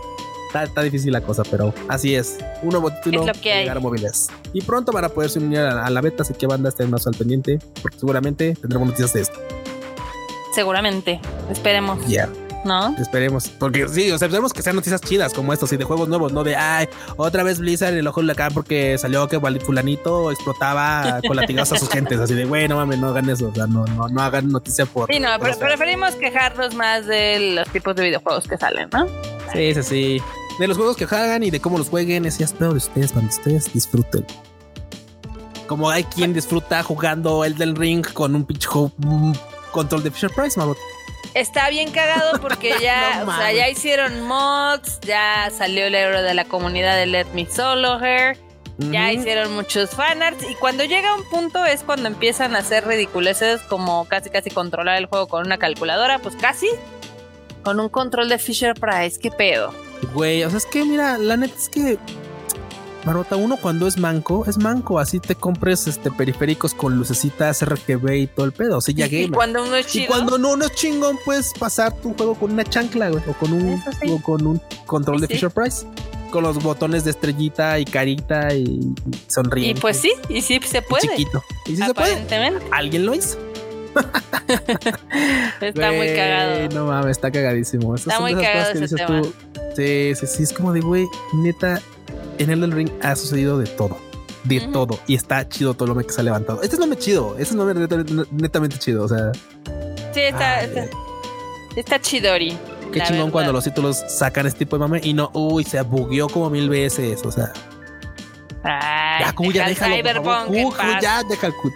[0.53, 2.37] está, difícil la cosa, pero así es.
[2.61, 4.27] Un nuevo título llegar a móviles.
[4.53, 7.13] Y pronto van a poderse unir a, la beta, así que banda estén más al
[7.13, 9.39] pendiente, porque seguramente tendremos noticias de esto.
[10.53, 12.05] Seguramente, esperemos.
[12.07, 12.27] Ya.
[12.65, 12.95] ¿no?
[12.97, 16.09] Esperemos, porque sí, o sea, esperemos que sean noticias chidas como estos y de juegos
[16.09, 19.39] nuevos, no de, ay, otra vez Blizzard en el ojo de acá porque salió que
[19.59, 23.55] fulanito explotaba con latigazos a sus gentes, así de, bueno, mames, no hagan eso, o
[23.55, 25.11] sea, no, no, no hagan noticia por...
[25.11, 29.07] Sí, no, pero preferimos quejarnos más de los tipos de videojuegos que salen, ¿no?
[29.53, 30.21] Sí, sí, sí.
[30.59, 33.13] De los juegos que hagan y de cómo los jueguen, es ya espero de ustedes,
[33.13, 34.25] cuando ustedes disfruten.
[35.67, 38.67] Como hay quien disfruta jugando Elden Ring con un pinche
[39.71, 40.75] control de Fisher Price, mamá.
[41.33, 46.33] Está bien cagado porque ya, o sea, ya hicieron mods, ya salió el héroe de
[46.33, 48.37] la comunidad de Let Me Solo Her,
[48.79, 53.61] ya hicieron muchos fanarts y cuando llega un punto es cuando empiezan a hacer ridiculeces
[53.61, 56.67] como casi casi controlar el juego con una calculadora, pues casi
[57.63, 59.73] con un control de Fisher Price, qué pedo.
[60.13, 61.99] Güey, o sea, es que mira, la neta es que
[63.05, 68.13] Marota, uno cuando es manco, es manco, así te compres este periféricos con lucecitas RGB
[68.13, 70.05] y todo el pedo, o sea, ya Y cuando uno es chido.
[70.05, 73.33] Y cuando no uno es chingón, puedes pasar tu juego con una chancla, güey, o
[73.33, 75.85] con un, o con un control de Fisher Price.
[76.29, 78.93] Con los botones de estrellita y carita y
[79.27, 79.69] sonríe.
[79.69, 81.07] Y pues sí, y sí se puede.
[81.07, 81.41] chiquito.
[81.65, 82.23] Y sí se puede.
[82.71, 83.39] Alguien lo hizo.
[85.61, 86.69] está muy cagado.
[86.73, 87.95] No mames, está cagadísimo.
[87.95, 89.21] está muy cagado ese tema.
[89.75, 91.81] sí, sí, sí, es como de, güey, neta,
[92.37, 93.97] en Elden Ring ha sucedido de todo.
[94.45, 94.99] De todo.
[95.05, 96.61] Y está chido todo lo que se ha levantado.
[96.61, 97.33] Este es nombre chido.
[97.33, 97.87] Este es nombre
[98.31, 99.03] netamente, chido.
[99.03, 99.31] O sea.
[100.13, 100.87] Sí, está, está,
[101.75, 102.57] está chidori.
[102.91, 106.27] Qué chingón cuando los títulos sacan este tipo de mame y no, uy, se bugueó
[106.27, 107.21] como mil veces.
[107.25, 107.51] O sea.
[108.63, 109.95] Ay, ya, Q, ya déjalo.
[111.01, 111.71] ya deja el Q.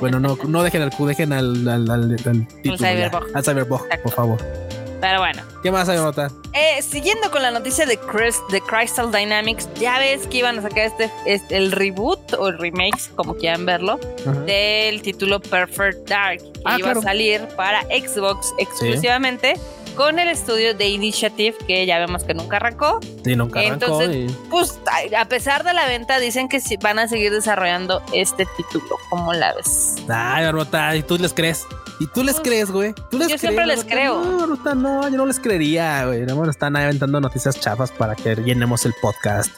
[0.00, 2.86] bueno, no, no dejen al Q, dejen al, al, al, al título.
[3.34, 4.38] Al Cyberbug, por favor.
[5.00, 5.42] Pero bueno.
[5.62, 6.30] ¿Qué más hay, Nota?
[6.54, 7.98] Eh, siguiendo con la noticia de,
[8.50, 12.58] de Crystal Dynamics, ya ves que iban a sacar este, este el reboot o el
[12.58, 13.98] remake, como quieran verlo,
[14.46, 19.54] del título Perfect Dark, que ah, iba a salir para Xbox exclusivamente.
[19.96, 23.00] Con el estudio de Initiative, que ya vemos que nunca arrancó.
[23.24, 24.02] Sí, nunca arrancó.
[24.02, 24.78] Entonces, pues,
[25.16, 28.96] a pesar de la venta, dicen que van a seguir desarrollando este título.
[29.10, 29.96] ¿Cómo la ves?
[30.08, 31.64] Ay, Nota, ¿y tú les crees?
[32.00, 32.92] ¿Y tú les crees, güey?
[33.10, 34.20] ¿Tú les yo siempre les creo.
[34.24, 36.22] No, no, no, yo no les creería, güey.
[36.22, 39.50] No, están aventando noticias chafas para que llenemos el podcast.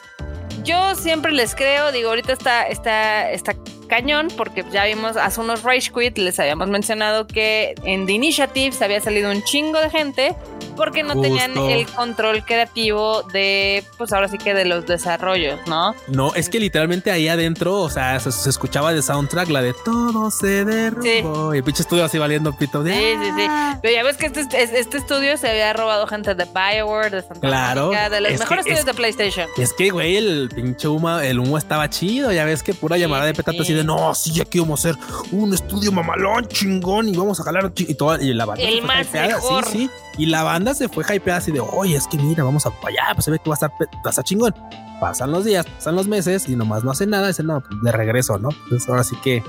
[0.63, 3.55] Yo siempre les creo, digo, ahorita está, está, está
[3.87, 8.71] cañón porque ya vimos hace unos Rage Quit, les habíamos mencionado que en The Initiative
[8.75, 10.35] se había salido un chingo de gente
[10.75, 11.69] porque no tenían Justo.
[11.69, 15.95] el control creativo de, pues ahora sí que de los desarrollos, ¿no?
[16.07, 19.73] No, es que literalmente ahí adentro, o sea, se, se escuchaba de soundtrack la de
[19.83, 21.55] todo se derrumbó.
[21.55, 22.93] Y el pinche estudio así valiendo pito de.
[22.93, 23.45] Sí, sí, sí.
[23.49, 23.79] "Ah".
[23.81, 27.39] Pero ya ves que este, este estudio se había robado gente de Bioware, de Santa
[27.47, 27.85] Claro.
[27.87, 29.47] Mónica, de los Es que mejores estudios es- de PlayStation.
[29.57, 32.31] Es que, güey, el pinche humo, el humo estaba chido.
[32.31, 35.01] Ya ves que pura llamada de petate así de no, sí, aquí vamos a hacer
[35.31, 37.85] un estudio mamalón, chingón, y vamos a jalar chi-".
[37.89, 39.65] y toda, y la banda El se fue más hypeada, mejor.
[39.65, 39.89] sí, sí.
[40.17, 43.13] Y la banda se fue hypeada así de oye, es que mira, vamos a allá,
[43.13, 44.53] pues se ve que va a estar, va a estar chingón.
[44.99, 47.91] Pasan los días, pasan los meses y nomás no hacen nada, dicen no, pues, de
[47.91, 48.49] regreso, ¿no?
[48.63, 49.43] Entonces ahora sí que,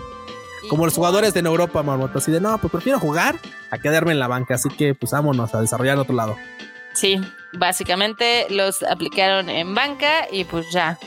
[0.68, 3.36] como los jugadores de en Europa, marmota, así de no, pues prefiero jugar
[3.70, 6.36] a quedarme en la banca, así que pues vámonos a desarrollar en otro lado.
[6.92, 7.20] Sí,
[7.54, 10.98] básicamente los aplicaron en banca y pues ya.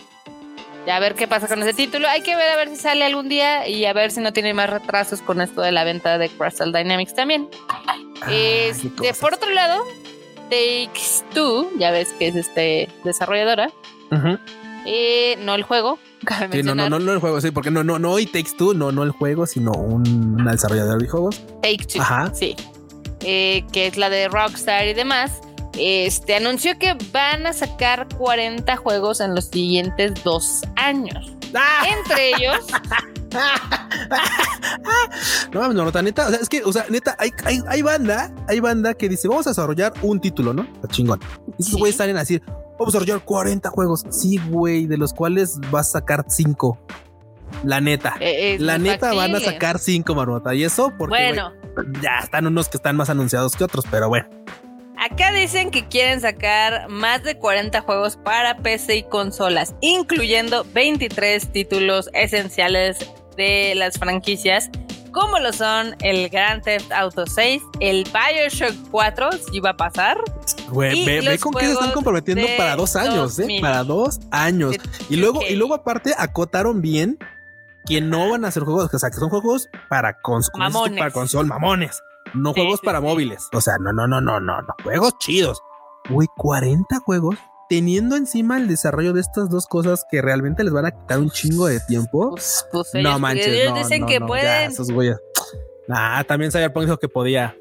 [0.88, 2.08] Ya a ver qué pasa con ese título.
[2.08, 4.54] Hay que ver a ver si sale algún día y a ver si no tiene
[4.54, 7.48] más retrasos con esto de la venta de Crystal Dynamics también.
[8.22, 9.84] Ah, Este, por otro lado,
[10.50, 13.70] Takes Two, ya ves que es este desarrolladora,
[14.12, 14.38] Ujú.
[14.86, 16.00] eh, no el juego.
[16.52, 18.74] Sí, no, no, no, no el juego, sí, porque no, no, no, y Takes Two,
[18.74, 21.40] no, no el juego, sino un, una desarrolladora de juegos.
[21.62, 22.32] Take Two, Ajá.
[22.34, 22.56] sí.
[23.24, 25.42] Eh, que es la de Rockstar y demás.
[25.78, 31.36] Este anunció que van a sacar 40 juegos en los siguientes dos años.
[31.56, 31.84] ¡Ah!
[31.88, 32.58] Entre ellos,
[35.54, 38.34] No mames, no, neta, o sea, es que, o sea, neta, hay, hay, hay banda,
[38.48, 40.64] hay banda que dice, vamos a desarrollar un título, ¿no?
[40.64, 41.20] Está chingón.
[41.58, 41.80] Y esos Sí.
[41.80, 42.42] güeyes salen a decir,
[42.80, 44.04] vamos a desarrollar 40 juegos.
[44.10, 46.78] Sí, güey, de los cuales vas a sacar 5.
[47.64, 48.16] La neta.
[48.20, 50.54] eh, es La neta van a sacar 5, marmota.
[50.56, 51.52] Y eso porque Bueno,
[52.02, 54.28] ya están unos que están más anunciados que otros, pero bueno.
[54.98, 61.52] Acá dicen que quieren sacar más de 40 juegos para PC y consolas, incluyendo 23
[61.52, 64.70] títulos esenciales de las franquicias,
[65.12, 70.18] como lo son el Grand Theft Auto 6, el Bioshock 4, si va a pasar,
[70.70, 73.44] Güey, ve, con qué se están comprometiendo para dos años, ¿eh?
[73.44, 73.62] 2000.
[73.62, 74.78] Para dos años.
[75.10, 77.18] Y luego, y luego aparte acotaron bien
[77.86, 80.98] que no van a hacer juegos, o sea, que son juegos para, cons Mamones.
[80.98, 82.02] para console, mamones.
[82.34, 83.06] No Sí, juegos sí, para sí.
[83.06, 83.48] móviles.
[83.54, 84.74] O sea, no, no, no, no, no, no.
[84.84, 85.62] Juegos chidos.
[86.10, 87.36] Güey, 40 juegos
[87.70, 91.30] teniendo encima el desarrollo de estas dos cosas que realmente les van a quitar un
[91.30, 92.32] chingo de tiempo.
[92.32, 94.72] pues, pues no manches, ellos no, dicen no, que no, ya, pueden.
[94.72, 95.18] esos güeyes.
[95.90, 97.56] Ah, también Cyberpunk dijo que podía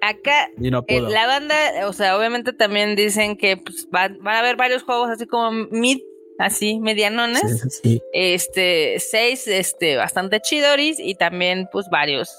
[0.00, 1.08] Acá y no Eh, pudo.
[1.10, 1.54] la banda,
[1.86, 5.50] o sea, obviamente también dicen que pues, van, van a haber varios juegos así como
[5.72, 5.98] mid,
[6.38, 7.42] así, medianones.
[7.82, 8.00] Sí.
[8.12, 12.32] Este, seis, este, bastante chidoris y también, pues, varios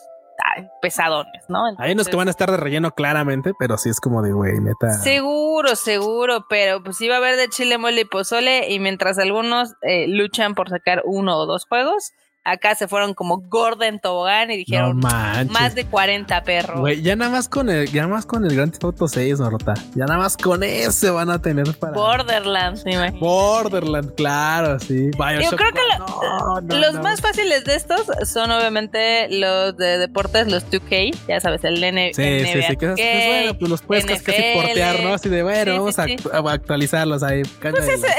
[0.82, 1.64] pesadones, ¿no?
[1.78, 4.60] Hay unos que van a estar de relleno claramente, pero sí es como de, güey,
[4.60, 4.92] neta.
[4.94, 9.74] Seguro, seguro, pero pues iba a haber de chile, mole y pozole y mientras algunos
[9.82, 12.14] eh, luchan por sacar uno o dos juegos,
[12.52, 16.80] acá se fueron como Gordon Tobogán y dijeron más de 40 perros.
[16.80, 19.40] Güey, ya nada más con el, ya nada más con el Grand Theft Auto 6,
[19.40, 19.74] Norota.
[19.96, 23.20] Ya nada más con ese van a tener para Borderlands, me imagino.
[23.20, 25.10] Borderland, claro, sí.
[25.18, 30.48] Bioshock, creo que no, no, Los más fáciles de estos son obviamente los de deportes,
[30.48, 34.06] los 2K, ya sabes, el N Sí, sí, sí, que pues, bueno, pues los puedes
[34.06, 34.66] casi casi NFL.
[34.66, 35.14] portear, ¿no?
[35.14, 37.42] Así de, bueno, Sí, vamos sí, a actualizarlos ahí.
[37.42, 38.10] Pues Cámbiale es, es,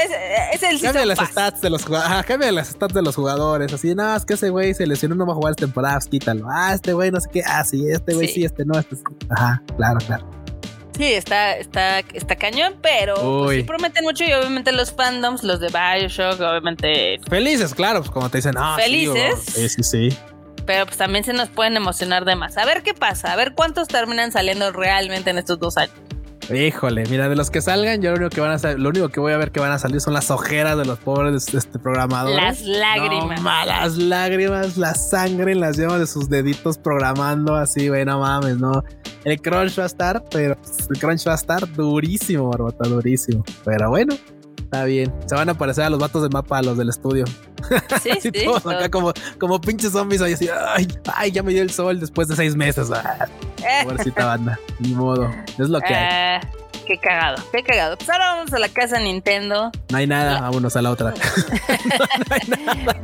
[0.53, 2.25] es el Season las stats de los jugadores.
[2.25, 3.73] Cámbiale las stats de los jugadores.
[3.73, 6.07] Así, no, es que ese güey se lesionó, no va a jugar esta temporada, pues
[6.07, 6.47] quítalo.
[6.49, 7.43] Ah, este güey no sé qué.
[7.45, 8.33] Ah, sí, este güey Sí.
[8.35, 8.45] sí.
[8.45, 8.79] este no.
[8.79, 9.03] Este sí.
[9.29, 10.29] Ajá, claro, claro.
[10.97, 15.59] Sí, está, está, está cañón, pero pues, sí prometen mucho y obviamente los fandoms, los
[15.59, 19.39] de Bioshock, obviamente, Felices, claro, pues como te dicen, ah, Felices.
[19.47, 20.17] Sí, sí, sí.
[20.65, 22.57] pero pues también se nos pueden emocionar de más.
[22.57, 25.95] A ver qué pasa, a ver cuántos terminan saliendo realmente en estos dos años.
[26.53, 29.09] Híjole, mira, de los que salgan, yo lo único que van a sal- lo único
[29.09, 31.79] que voy a ver que van a salir son las ojeras de los pobres este,
[31.79, 32.35] programadores.
[32.41, 33.37] Las lágrimas.
[33.37, 38.05] No, ma, las lágrimas, la sangre en las llamas de sus deditos programando así, güey,
[38.05, 38.83] no mames, no.
[39.23, 40.57] El crunch va a estar, pero
[40.89, 43.43] el crunch va a estar durísimo, barbata, durísimo.
[43.63, 44.15] Pero bueno,
[44.71, 45.13] está bien.
[45.25, 47.25] Se van a parecer a los vatos de mapa, a los del estudio.
[48.01, 48.31] Sí, sí.
[48.31, 51.69] todos todo- acá como, como pinches zombies ahí así, ay, ay, ya me dio el
[51.71, 52.89] sol después de seis meses.
[52.91, 55.29] Ah, Eh, pobrecita banda, ni modo.
[55.59, 56.39] Es lo que hay.
[56.39, 56.41] ah,
[56.87, 57.97] qué cagado, qué cagado.
[57.97, 59.71] Pues ahora vamos a la casa Nintendo.
[59.89, 61.13] No hay nada, vámonos a la otra.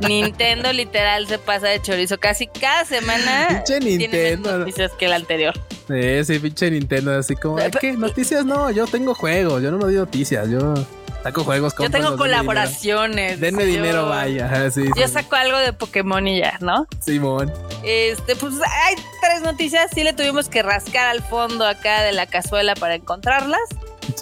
[0.08, 3.46] Nintendo literal se pasa de chorizo casi cada semana.
[3.66, 4.58] Pinche Tiene menos Nintendo.
[4.60, 5.54] noticias que el anterior.
[5.86, 7.92] Sí, sí, pinche Nintendo, así como, Eh, ¿qué?
[7.92, 10.74] Noticias no, yo tengo juegos, yo no doy noticias, yo
[11.22, 11.74] saco juegos.
[11.78, 12.44] Yo tengo cómpralos, denme dinero.
[12.44, 13.40] colaboraciones.
[13.40, 14.70] Denme Yo- dinero, vaya.
[14.70, 15.12] Sí, Yo sí.
[15.12, 16.86] saco algo de Pokémon y ya, ¿no?
[17.00, 17.52] Simón.
[17.84, 19.90] Este, pues hay tres noticias.
[19.94, 23.60] Sí le tuvimos que rascar al fondo acá de la cazuela para encontrarlas.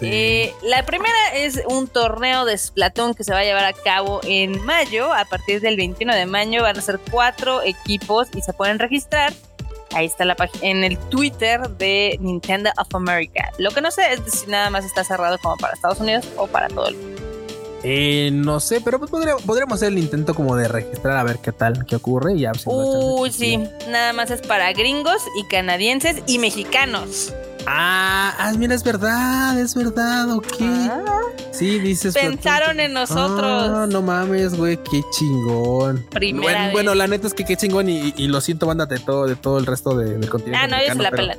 [0.03, 4.21] Eh, la primera es un torneo de Splatoon que se va a llevar a cabo
[4.25, 5.13] en mayo.
[5.13, 9.33] A partir del 21 de mayo van a ser cuatro equipos y se pueden registrar.
[9.95, 13.51] Ahí está la página en el Twitter de Nintendo of America.
[13.59, 16.47] Lo que no sé es si nada más está cerrado como para Estados Unidos o
[16.47, 17.23] para todo el mundo.
[17.83, 21.53] Eh, no sé, pero pues podríamos, hacer el intento como de registrar a ver qué
[21.53, 22.53] tal, qué ocurre y ya.
[22.65, 27.33] Uy, sí, nada más es para gringos y canadienses y mexicanos.
[27.67, 30.57] Ah, ah, mira, es verdad, es verdad, ok.
[30.61, 31.03] Ah.
[31.51, 32.15] sí, dices.
[32.15, 33.71] Pensaron en nosotros.
[33.75, 36.05] Ah, no mames, güey, qué chingón.
[36.11, 39.37] Primera bueno, la neta es que qué chingón y, lo siento, banda de todo, de
[39.37, 40.59] todo el resto de, del continente.
[40.63, 41.39] Ah, no, ellos se la pelan.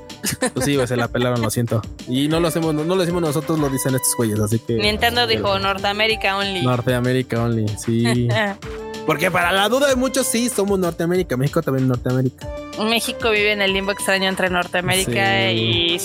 [0.54, 1.82] Pues sí, güey, se la pelaron, lo siento.
[2.08, 4.74] Y no lo hacemos, no lo decimos nosotros, lo dicen estos güeyes, así que.
[4.74, 6.64] Nintendo dijo Norteamérica only.
[6.64, 8.28] Norteamérica only, sí.
[9.08, 11.38] Porque para la duda de muchos, sí, somos Norteamérica.
[11.38, 12.46] México también es Norteamérica.
[12.84, 15.98] México vive en el limbo extraño entre Norteamérica y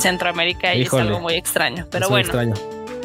[0.00, 1.86] Centroamérica y es algo muy extraño.
[1.88, 2.32] Pero bueno.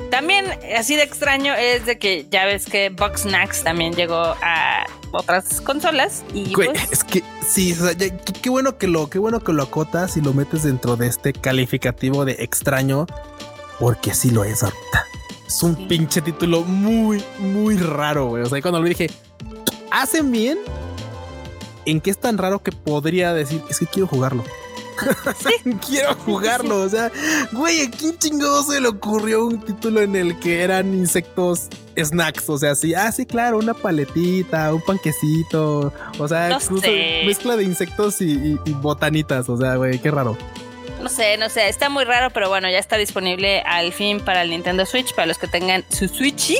[0.10, 0.46] También
[0.78, 6.24] así de extraño es de que ya ves que Boxnax también llegó a otras consolas
[6.34, 7.76] y pues es que sí,
[8.42, 11.34] qué, bueno que lo qué bueno que lo acotas y lo metes dentro de este
[11.34, 13.08] calificativo de extraño
[13.80, 15.08] porque sí lo es ahorita.
[15.48, 18.44] Es un pinche título muy muy raro, güey.
[18.44, 19.10] O sea, cuando lo dije,
[19.94, 20.58] hacen bien
[21.86, 24.44] en qué es tan raro que podría decir, es que quiero jugarlo.
[25.88, 26.82] quiero jugarlo.
[26.82, 27.12] O sea,
[27.52, 32.50] güey, ¿a quién chingado se le ocurrió un título en el que eran insectos snacks?
[32.50, 35.94] O sea, sí, ah, sí, claro, una paletita, un panquecito.
[36.18, 36.58] O sea,
[37.26, 39.48] mezcla de insectos y, botanitas.
[39.50, 40.38] O sea, güey, qué raro.
[41.02, 44.42] No sé, no sé, está muy raro, pero bueno, ya está disponible al fin para
[44.42, 46.60] el Nintendo Switch, para los que tengan su Switchy.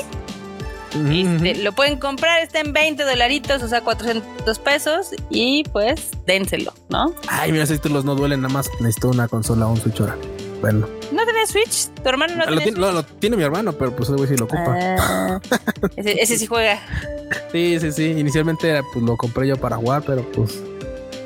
[0.94, 5.08] Este, lo pueden comprar, está en 20 dolaritos, o sea, 400 pesos.
[5.30, 7.14] Y pues, dénselo, ¿no?
[7.28, 10.16] Ay, mira, esos títulos no duelen, nada más necesito una consola o un Switch ahora.
[10.60, 10.88] Bueno.
[11.12, 11.88] ¿No tiene Switch?
[12.02, 12.78] ¿Tu hermano no ah, tiene?
[12.78, 14.76] Lo, lo, tiene mi hermano, pero pues ese güey sí lo ocupa.
[14.98, 15.40] Ah,
[15.96, 16.80] ese, sí juega.
[17.52, 18.04] sí, sí, sí.
[18.16, 20.62] Inicialmente pues lo compré yo para jugar, pero pues,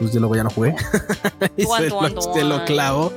[0.00, 0.74] pues yo luego ya no jugué.
[1.57, 3.12] y se, lo, clavo.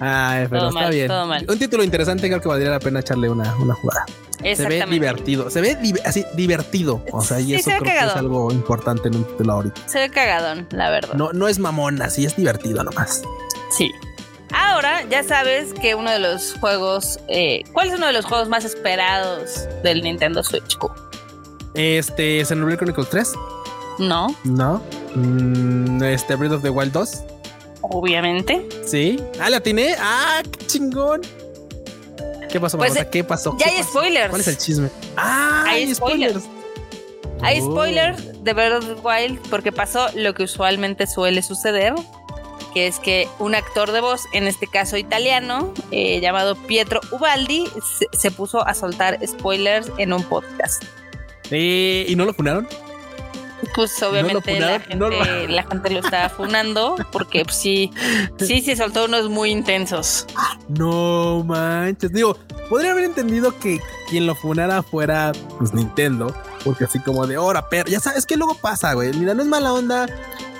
[0.00, 1.10] Ay, pero está bien.
[1.48, 4.06] Un título interesante, creo que valdría la pena echarle una, una jugada.
[4.42, 7.02] Se ve divertido, se ve así divertido.
[7.12, 9.80] O sea, y eso creo que es algo importante en un título ahorita.
[9.86, 11.14] Se ve cagadón, la verdad.
[11.14, 13.22] No, no es mamón, así es divertido nomás.
[13.76, 13.90] Sí.
[14.52, 18.48] Ahora ya sabes que uno de los juegos, eh, ¿cuál es uno de los juegos
[18.48, 20.78] más esperados del Nintendo Switch?
[21.74, 23.32] Este, ¿Xenoblade Chronicles 3?
[23.98, 24.34] No.
[24.44, 24.82] No.
[25.14, 27.24] Mm, este, Breath of the Wild 2.
[27.90, 28.66] Obviamente.
[28.86, 29.18] Sí.
[29.40, 29.94] Ah, la tiene.
[29.98, 31.22] Ah, qué chingón.
[32.50, 33.56] ¿Qué pasó, pues, ¿Qué pasó?
[33.58, 34.30] Ya hay spoilers.
[34.30, 34.88] ¿Cuál es el chisme?
[35.16, 36.44] Ah, hay, spoilers.
[37.42, 37.70] Hay oh.
[37.70, 41.94] spoilers de Breath of the Wild porque pasó lo que usualmente suele suceder,
[42.72, 47.66] que es que un actor de voz, en este caso italiano, eh, llamado Pietro Ubaldi,
[48.12, 50.82] se, puso a soltar spoilers en un podcast.
[51.50, 52.66] Eh, ¿Y no lo funaron?
[53.74, 57.90] Pues obviamente la, gente, la, gente, lo estaba funando porque pues, sí,
[58.38, 60.26] sí, sí soltó unos muy intensos.
[60.68, 62.36] No manches, digo,
[62.68, 67.68] podría haber entendido que quien lo funara fuera pues Nintendo, porque así como de hora,
[67.68, 69.12] pero ya sabes que luego pasa, güey.
[69.12, 70.06] Mira, no es mala onda.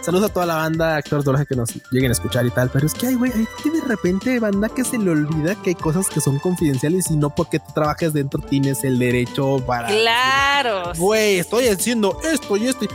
[0.01, 2.87] Saludos a toda la banda, actores de que nos lleguen a escuchar y tal, pero
[2.87, 5.75] es que hay, güey, hay que de repente banda que se le olvida que hay
[5.75, 9.89] cosas que son confidenciales y no porque tú trabajes dentro tienes el derecho para.
[9.89, 10.93] Claro.
[10.97, 12.87] Güey, estoy haciendo esto y esto.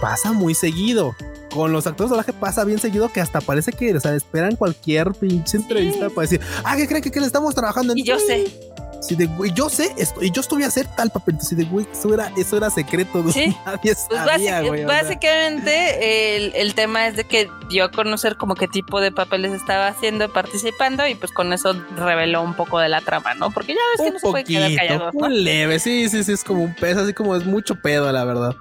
[0.00, 1.14] Pasa muy seguido
[1.54, 4.56] con los actores de doblaje pasa bien seguido que hasta parece que o sea, esperan
[4.56, 8.18] cualquier pinche entrevista para decir, ah, ¿qué creen que, le estamos trabajando en Y yo
[8.18, 8.73] sé.
[9.06, 11.36] Sí, de güey, yo sé esto y yo estuve a hacer tal papel.
[11.38, 13.22] Así de güey, eso era, eso era secreto.
[13.30, 13.54] ¿Sí?
[13.66, 18.54] Nadie pues sabía, güey, básicamente el, el, tema es de que dio a conocer como
[18.54, 22.88] qué tipo de papeles estaba haciendo, participando y pues con eso reveló un poco de
[22.88, 23.50] la trama, ¿no?
[23.50, 25.10] Porque ya ves que no se puede quedar callado.
[25.12, 25.26] ¿no?
[25.26, 28.24] Un leve, sí, sí, sí, es como un peso, así como es mucho pedo, la
[28.24, 28.56] verdad.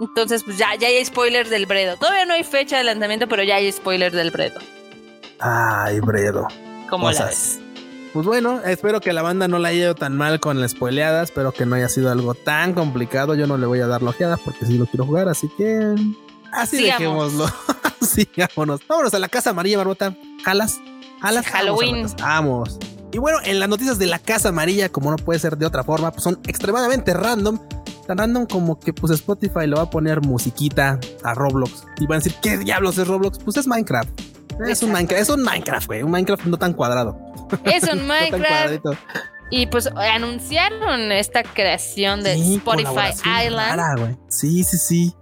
[0.00, 1.96] Entonces, pues ya, ya hay spoilers del Bredo.
[1.96, 4.58] Todavía no hay fecha de lanzamiento, pero ya hay spoilers del Bredo.
[5.38, 6.48] Ay, Bredo.
[6.88, 7.60] ¿Cómo la ves?
[8.12, 11.30] Pues bueno, espero que la banda no la haya ido tan mal con las spoileadas.
[11.30, 13.34] Espero que no haya sido algo tan complicado.
[13.34, 15.94] Yo no le voy a dar lojeadas porque sí lo quiero jugar, así que.
[16.52, 17.46] Así dejémoslo.
[18.02, 18.80] Sigámonos.
[18.86, 20.14] Vámonos a la casa amarilla, Barbota.
[20.44, 20.78] ¿Jalas?
[21.22, 21.46] ¿Jalas?
[21.46, 22.06] Halloween.
[22.18, 22.78] Vamos.
[23.12, 25.82] Y bueno, en las noticias de la casa amarilla, como no puede ser de otra
[25.82, 27.58] forma, pues son extremadamente random.
[28.06, 31.84] Tan random como que pues Spotify le va a poner musiquita a Roblox.
[31.98, 33.38] Y van a decir, ¿qué diablos es Roblox?
[33.38, 34.10] Pues es Minecraft.
[34.66, 36.02] Es un Minecraft, es un Minecraft, güey.
[36.02, 37.31] Un Minecraft no tan cuadrado.
[37.64, 38.84] Es un Minecraft.
[39.50, 43.12] y pues anunciaron esta creación de Spotify
[43.46, 44.18] Island.
[44.28, 45.14] sí, sí, sí.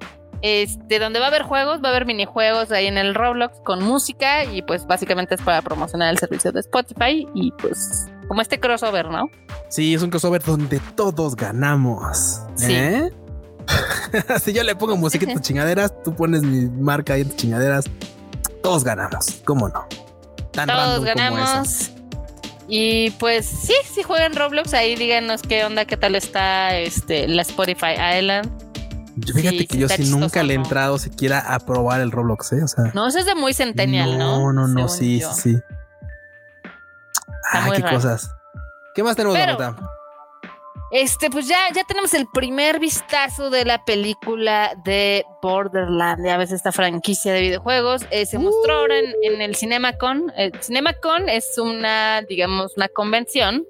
[0.43, 3.83] Este, donde va a haber juegos, va a haber minijuegos ahí en el Roblox con
[3.85, 8.59] música y pues básicamente es para promocionar el servicio de Spotify y pues como este
[8.59, 9.29] crossover, ¿no?
[9.69, 12.41] Sí, es un crossover donde todos ganamos.
[12.55, 12.73] Sí.
[12.73, 13.11] ¿Eh?
[14.43, 17.37] si yo le pongo música en tus chingaderas, tú pones mi marca ahí en tus
[17.37, 17.85] chingaderas,
[18.63, 19.43] todos ganamos.
[19.45, 19.87] ¿Cómo no?
[20.53, 21.91] Tan todos ganamos.
[22.73, 27.43] Y pues sí, si juegan Roblox, ahí díganos qué onda, qué tal está este la
[27.43, 28.49] Spotify Island.
[29.27, 32.63] Fíjate que yo sí nunca le he entrado siquiera a probar el Roblox, ¿eh?
[32.63, 32.85] O sea.
[32.95, 34.53] No, eso es de muy centennial, ¿no?
[34.53, 35.61] No, no, no, sí, sí, sí.
[37.53, 38.31] Ah, qué cosas.
[38.95, 39.59] ¿Qué más tenemos, Pero,
[40.91, 46.51] este, pues ya, ya tenemos el primer vistazo de la película de Borderland, ya ves
[46.51, 48.03] esta franquicia de videojuegos.
[48.11, 50.33] Eh, se mostró ahora en, el CinemaCon.
[50.37, 53.65] El CinemaCon es una, digamos, una convención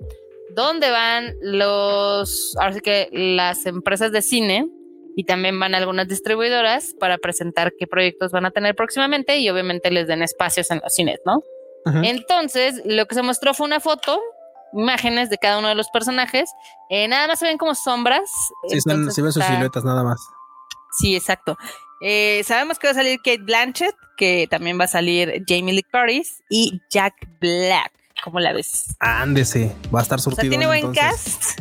[0.55, 4.69] donde van los, ahora sí que las empresas de cine
[5.15, 9.91] y también van algunas distribuidoras para presentar qué proyectos van a tener próximamente y obviamente
[9.91, 11.43] les den espacios en los cines, ¿no?
[12.03, 14.21] Entonces, lo que se mostró fue una foto
[14.73, 16.51] imágenes de cada uno de los personajes.
[16.89, 18.31] Eh, nada más se ven como sombras.
[18.69, 18.93] Sí, se
[19.23, 20.21] ven sus siluetas nada más.
[20.99, 21.57] Sí, exacto.
[22.01, 25.85] Eh, sabemos que va a salir Kate Blanchett, que también va a salir Jamie Lee
[25.91, 27.93] Curtis y Jack Black.
[28.25, 28.97] ¿Cómo la ves?
[29.01, 30.51] Ándese, va a estar surtido.
[30.51, 31.61] tiene buen cast.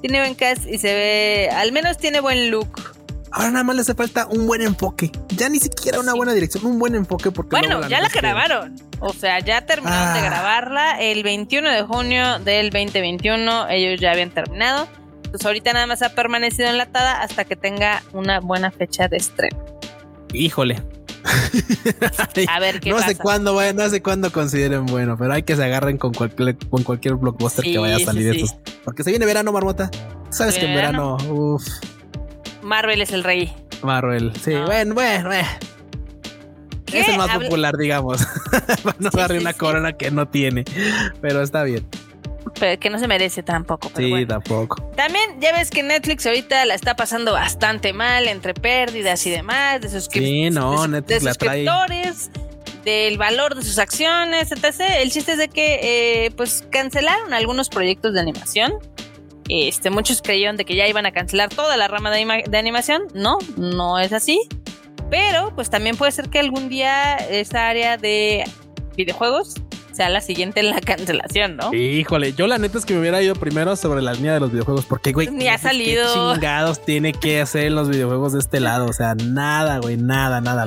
[0.00, 2.94] Tiene buen cast y se ve, al menos tiene buen look.
[3.32, 5.10] Ahora nada más le hace falta un buen enfoque.
[5.28, 7.56] Ya ni siquiera una buena dirección, un buen enfoque porque...
[7.56, 8.76] Bueno, ya la grabaron.
[9.00, 10.24] O sea, ya terminaron de ah.
[10.24, 13.68] grabarla el 21 de junio del 2021.
[13.70, 14.86] Ellos ya habían terminado.
[15.30, 19.64] Pues ahorita nada más ha permanecido enlatada hasta que tenga una buena fecha de estreno.
[20.34, 20.82] Híjole.
[22.48, 25.62] a ver qué no sé cuándo no sé cuándo consideren bueno, pero hay que se
[25.62, 28.58] agarren con cualquier, con cualquier blockbuster que vaya a salir de estos.
[28.84, 29.90] Porque se viene verano, Marmota.
[30.30, 31.64] Sabes que en verano, uff.
[32.62, 33.52] Marvel es el rey.
[33.82, 35.48] Marvel, sí, bueno, bueno, bueno.
[36.92, 38.20] Es el más popular, digamos.
[38.98, 40.64] no darle una corona que no tiene,
[41.20, 41.86] pero está bien.
[42.60, 43.90] Pero que no se merece tampoco.
[43.96, 44.82] sí, tampoco.
[44.94, 49.80] También ya ves que Netflix ahorita la está pasando bastante mal entre pérdidas y demás,
[49.80, 52.30] de, sí, no, Netflix suscriptores,
[52.84, 54.80] del valor de sus acciones, etc.
[55.00, 58.74] El chiste es de que eh, pues cancelaron algunos proyectos de animación
[59.52, 63.02] este, muchos creyeron de que ya iban a cancelar toda la rama de, animación.
[63.14, 64.40] No, no es así.
[65.10, 68.44] Pero pues también puede ser que algún día esa área de
[68.96, 69.56] videojuegos
[69.92, 71.74] sea la siguiente en la cancelación, ¿no?
[71.74, 74.50] Híjole, yo la neta es que me hubiera ido primero sobre la línea de los
[74.50, 76.06] videojuegos, porque, güey, ni ha salido.
[76.06, 78.86] ¿qué chingados tiene que hacer los videojuegos de este lado?
[78.86, 80.66] O sea, nada, güey, nada, nada.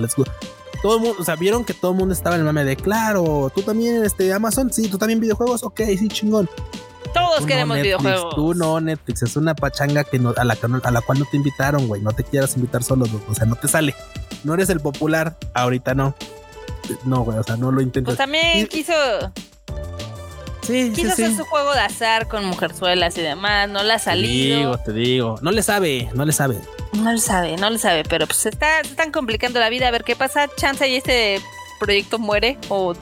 [0.83, 2.75] Todo el mundo, o sea, vieron que todo el mundo estaba en el mame de,
[2.75, 6.47] claro, tú también, este, Amazon, sí, tú también videojuegos, ok, sí, chingón.
[7.16, 8.36] Todos queremos videojuegos.
[8.36, 11.38] Tú no, Netflix, es una pachanga que no, a, la, a la cual no te
[11.38, 12.01] invitaron, güey.
[12.01, 13.95] No te quieras invitar solo, o sea, no te sale.
[14.43, 16.16] No eres el popular, ahorita no.
[17.05, 18.11] No, güey, o sea, no lo intentas.
[18.11, 18.93] Pues también quiso.
[20.61, 24.55] Sí, quiso hacer su juego de azar con mujerzuelas y demás, no le ha salido.
[24.55, 25.36] Te digo, te digo.
[25.41, 26.59] No le sabe, no le sabe.
[26.93, 29.88] No le sabe, no le sabe, pero pues está, se están complicando la vida.
[29.88, 30.47] A ver qué pasa.
[30.57, 31.41] Chance y este
[31.86, 32.95] proyecto muere o,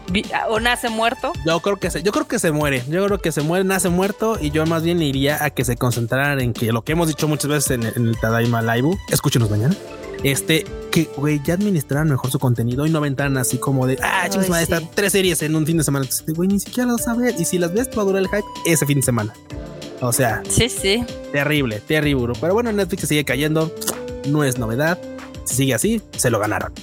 [0.49, 1.31] o nace muerto?
[1.45, 2.84] Yo creo que se, yo creo que se muere.
[2.89, 5.77] Yo creo que se muere, nace muerto y yo más bien iría a que se
[5.77, 9.75] concentraran en que lo que hemos dicho muchas veces en, el Tadaima Live, escúchenos mañana.
[10.23, 14.27] Este, que güey, ya administraran mejor su contenido y no aventaran así como de ah,
[14.29, 14.53] chicos, sí.
[14.61, 16.05] está tres series en un fin de semana.
[16.27, 17.39] Güey, ni siquiera lo sabes.
[17.39, 19.34] Y si las ves, va a durar el hype ese fin de semana.
[20.01, 21.05] O sea, sí, sí.
[21.31, 22.34] Terrible, terrible.
[22.39, 23.73] Pero bueno, Netflix se sigue cayendo.
[24.27, 24.97] No es novedad.
[25.45, 26.73] Si sigue así, se lo ganaron.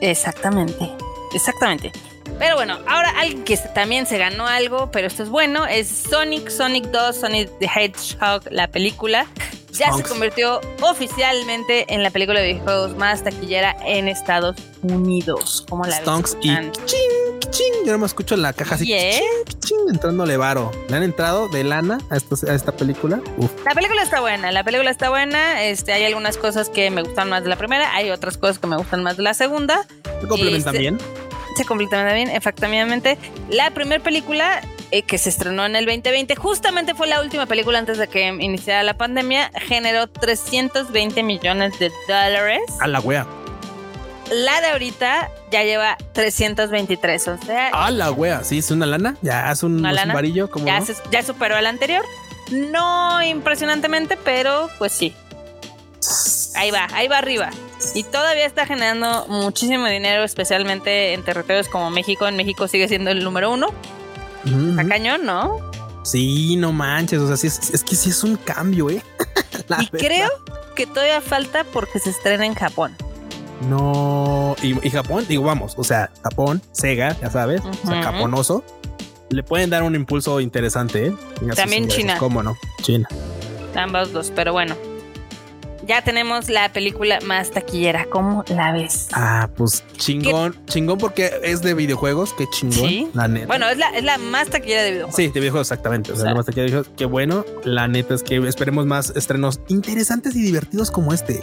[0.00, 0.90] Exactamente.
[1.34, 1.92] Exactamente.
[2.38, 6.50] Pero bueno, ahora alguien que también se ganó algo, pero esto es bueno, es Sonic,
[6.50, 9.26] Sonic 2, Sonic the Hedgehog, la película.
[9.78, 15.64] Ya se convirtió oficialmente en la película de videojuegos más taquillera en Estados Unidos.
[15.68, 16.72] Como la Stonks y ching,
[17.50, 17.84] ching.
[17.84, 20.72] Yo no me escucho en la caja así ching, ching, entrándole varo.
[20.88, 23.20] ¿Le han entrado de lana a, a esta película?
[23.64, 25.62] La película está buena, la película está buena.
[25.64, 28.66] Este, hay algunas cosas que me gustan más de la primera, hay otras cosas que
[28.66, 29.86] me gustan más de la segunda.
[30.20, 30.98] ¿Se complementan este, bien?
[31.58, 33.18] se completamente bien, efectivamente.
[33.50, 34.60] La primera película
[34.90, 38.26] eh, que se estrenó en el 2020, justamente fue la última película antes de que
[38.26, 42.62] iniciara la pandemia, generó 320 millones de dólares.
[42.80, 43.26] A la wea.
[44.30, 47.68] La de ahorita ya lleva 323, o sea.
[47.68, 49.16] A la wea, sí, es una lana.
[49.22, 50.66] Ya hace un, varillo como.
[50.66, 52.04] Ya, ya superó al anterior.
[52.50, 55.14] No impresionantemente, pero pues sí.
[56.54, 57.50] Ahí va, ahí va arriba.
[57.94, 62.26] Y todavía está generando muchísimo dinero, especialmente en territorios como México.
[62.26, 63.68] En México sigue siendo el número uno.
[64.44, 65.58] Está cañón, ¿no?
[66.02, 67.20] Sí, no manches.
[67.20, 69.02] O sea, es, que sí es un cambio, ¿eh?
[69.80, 70.30] y creo
[70.74, 72.96] que todavía falta porque se estrena en Japón.
[73.68, 78.62] No, y, Japón, digo, vamos, o sea, Japón, Sega, ya sabes, o sea, japonoso.
[79.30, 81.14] le pueden dar un impulso interesante, ¿eh?
[81.56, 82.16] También China.
[82.18, 82.56] ¿Cómo no?
[82.82, 83.08] China.
[83.74, 84.76] Ambos dos, pero bueno
[85.88, 88.06] ya tenemos la película más taquillera.
[88.10, 89.08] ¿Cómo la ves?
[89.12, 93.08] Ah, pues chingón, chingón porque es de videojuegos, qué chingón, ¿Sí?
[93.14, 93.46] la neta.
[93.46, 95.16] Bueno, es la, es la más taquillera de videojuegos.
[95.16, 96.12] Sí, de videojuegos, exactamente.
[96.12, 96.98] O sea, la más taquillera de videojuegos.
[96.98, 101.40] Qué bueno, la neta es que esperemos más estrenos interesantes y divertidos como este.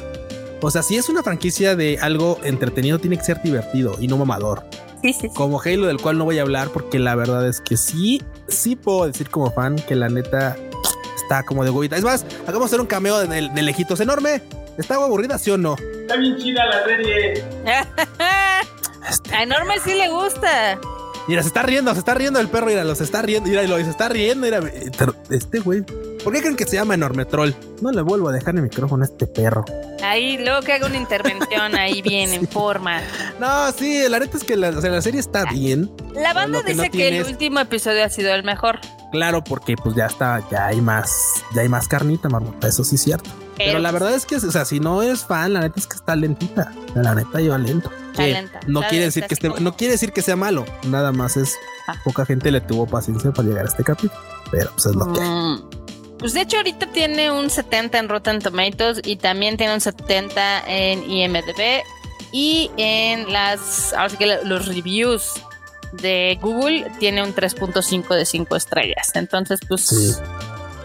[0.62, 4.18] O sea, si es una franquicia de algo entretenido, tiene que ser divertido y no
[4.18, 4.64] mamador.
[5.02, 5.30] Sí, sí, sí.
[5.36, 8.76] Como Halo, del cual no voy a hablar porque la verdad es que sí, sí
[8.76, 10.56] puedo decir como fan que la neta
[11.26, 11.96] está como de huevita.
[11.96, 14.42] Es más, hagamos hacer un cameo de, de lejitos enorme.
[14.78, 15.76] ¿Está aburrida, sí o no?
[16.02, 17.44] Está bien chida la serie.
[19.34, 20.80] A enorme sí le gusta.
[21.28, 23.78] Mira, se está riendo, se está riendo el perro, mira, se está riendo, mira, lo
[23.78, 24.60] se está riendo, mira,
[25.30, 25.82] este güey.
[26.24, 27.52] ¿Por qué creen que se llama enorme troll?
[27.82, 29.66] No le vuelvo a dejar el micrófono a este perro.
[30.04, 33.02] Ahí, luego que haga una intervención ahí bien, en forma.
[33.40, 35.92] No, sí, la neta es que la, la serie está bien.
[36.14, 38.80] La banda dice que, el último episodio ha sido el mejor.
[39.12, 42.96] Claro, porque pues ya está, ya hay más, ya hay más carnita, marmota, eso sí
[42.96, 43.30] es cierto.
[43.58, 45.96] Pero, la verdad es que, o sea, si no eres fan, la neta es que
[45.96, 46.72] está lentita.
[46.94, 47.92] La neta lleva lento.
[48.68, 50.66] No quiere decir que esté, no quiere decir que sea malo.
[50.84, 51.56] Nada más es
[51.88, 51.96] ah.
[52.04, 54.22] poca gente le tuvo paciencia para llegar a este capítulo.
[54.52, 55.70] Pero pues es lo que mm.
[56.20, 60.64] Pues de hecho ahorita tiene un 70 en Rotten Tomatoes y también tiene un 70
[60.66, 61.84] en IMDb
[62.32, 65.34] y en las, ahora sí que los reviews
[65.92, 69.12] de Google tiene un 3.5 de 5 estrellas.
[69.14, 70.22] Entonces, pues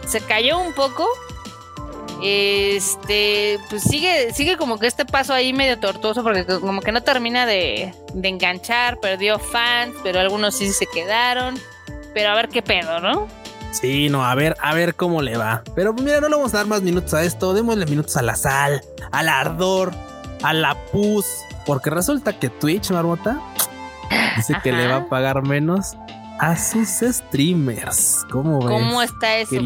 [0.06, 1.06] se cayó un poco.
[2.22, 7.02] Este, pues sigue, sigue como que este paso ahí medio tortuoso porque como que no
[7.02, 11.58] termina de, de enganchar, perdió fans, pero algunos sí se quedaron.
[12.12, 13.28] Pero a ver qué pedo, ¿no?
[13.72, 15.62] Sí, no, a ver, a ver cómo le va.
[15.74, 17.54] Pero mira, no le vamos a dar más minutos a esto.
[17.54, 19.92] Démosle minutos a la sal, al ardor,
[20.42, 21.26] a la pus.
[21.64, 23.40] Porque resulta que Twitch, Marmota,
[24.36, 25.96] Dice que le va a pagar menos
[26.41, 28.26] a sus streamers.
[28.30, 28.78] ¿Cómo ves?
[28.78, 29.57] ¿Cómo está eso,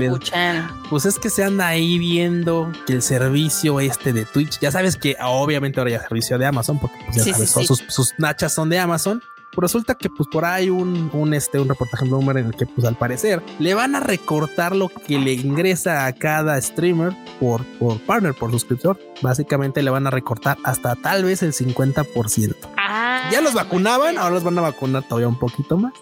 [0.90, 4.96] Pues es que se anda ahí viendo que el servicio este de Twitch, ya sabes
[4.96, 8.68] que obviamente ahora ya servicio de Amazon, porque pues, ya sabes, Sus, sus, nachas son
[8.70, 9.22] de Amazon.
[9.52, 12.56] Pues resulta que pues por ahí un, un, este, un reportaje en Bloomberg en el
[12.56, 17.12] que pues al parecer le van a recortar lo que le ingresa a cada streamer
[17.38, 18.98] por, por partner, por suscriptor.
[19.22, 22.56] Básicamente le van a recortar hasta tal vez el 50%.
[22.76, 25.92] Ah, ya los vacunaban, ahora los van a vacunar todavía un poquito más.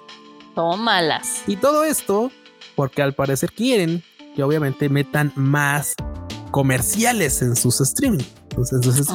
[0.55, 1.43] Tómalas.
[1.47, 2.31] Y todo esto
[2.75, 4.03] porque al parecer quieren
[4.35, 5.95] que obviamente metan más
[6.51, 8.25] comerciales en sus streaming.
[8.51, 9.09] Entonces,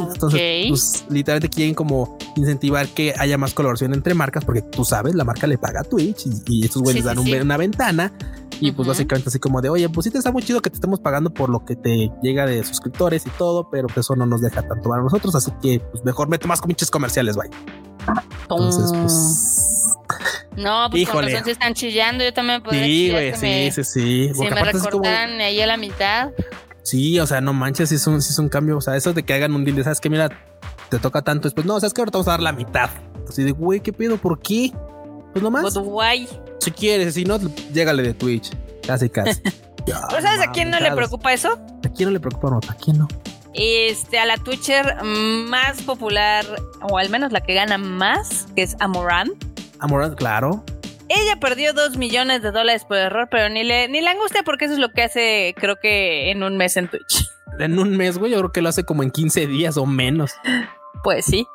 [0.69, 5.23] pues, literalmente quieren como incentivar que haya más colaboración entre marcas, porque tú sabes, la
[5.23, 8.11] marca le paga a Twitch y, estos güeyes dan una ventana.
[8.59, 10.77] Y pues básicamente así como de, oye, pues sí te está muy chido que te
[10.77, 14.25] estemos pagando por lo que te llega de suscriptores y todo, pero pues eso no
[14.25, 17.51] nos deja tanto para nosotros, así que pues mejor mete más comiches comerciales, bye.
[18.41, 19.77] Entonces, pues...
[20.57, 21.27] No, pues Híjole.
[21.27, 24.31] con razón están chillando, yo también podría Sí, güey, sí, sí, sí.
[24.33, 26.31] Si me recortaran ahí a la mitad.
[26.83, 28.77] Sí, o sea, no manches, si es un, es un cambio.
[28.77, 30.29] O sea, eso de que hagan un deal de, sabes que mira,
[30.89, 31.47] te toca tanto.
[31.47, 32.89] Después, no, sabes que ahorita vamos a dar la mitad.
[33.27, 34.17] Así de, güey, ¿qué pedo?
[34.17, 34.71] ¿Por qué?
[35.31, 35.73] Pues nomás.
[35.75, 36.27] Guay.
[36.59, 37.37] Si quieres, si no,
[37.71, 38.51] llégale de Twitch.
[38.85, 39.39] Casi, casi.
[39.85, 41.59] sabes a quién no le preocupa eso?
[41.85, 42.59] ¿A quién no le preocupa, no?
[42.67, 43.07] ¿A quién no?
[43.53, 46.45] Este, a la Twitcher más popular,
[46.89, 49.31] o al menos la que gana más, que es Amoran.
[49.79, 50.63] Amoran, claro.
[51.09, 54.65] Ella perdió dos millones de dólares por error, pero ni le, ni le angustia porque
[54.65, 57.29] eso es lo que hace, creo que en un mes en Twitch.
[57.59, 60.33] En un mes, güey, yo creo que lo hace como en 15 días o menos.
[61.03, 61.47] Pues sí.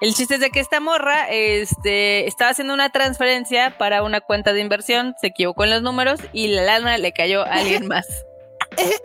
[0.00, 4.52] El chiste es de que esta morra este, estaba haciendo una transferencia para una cuenta
[4.52, 8.06] de inversión, se equivocó en los números y la lana le cayó a alguien más.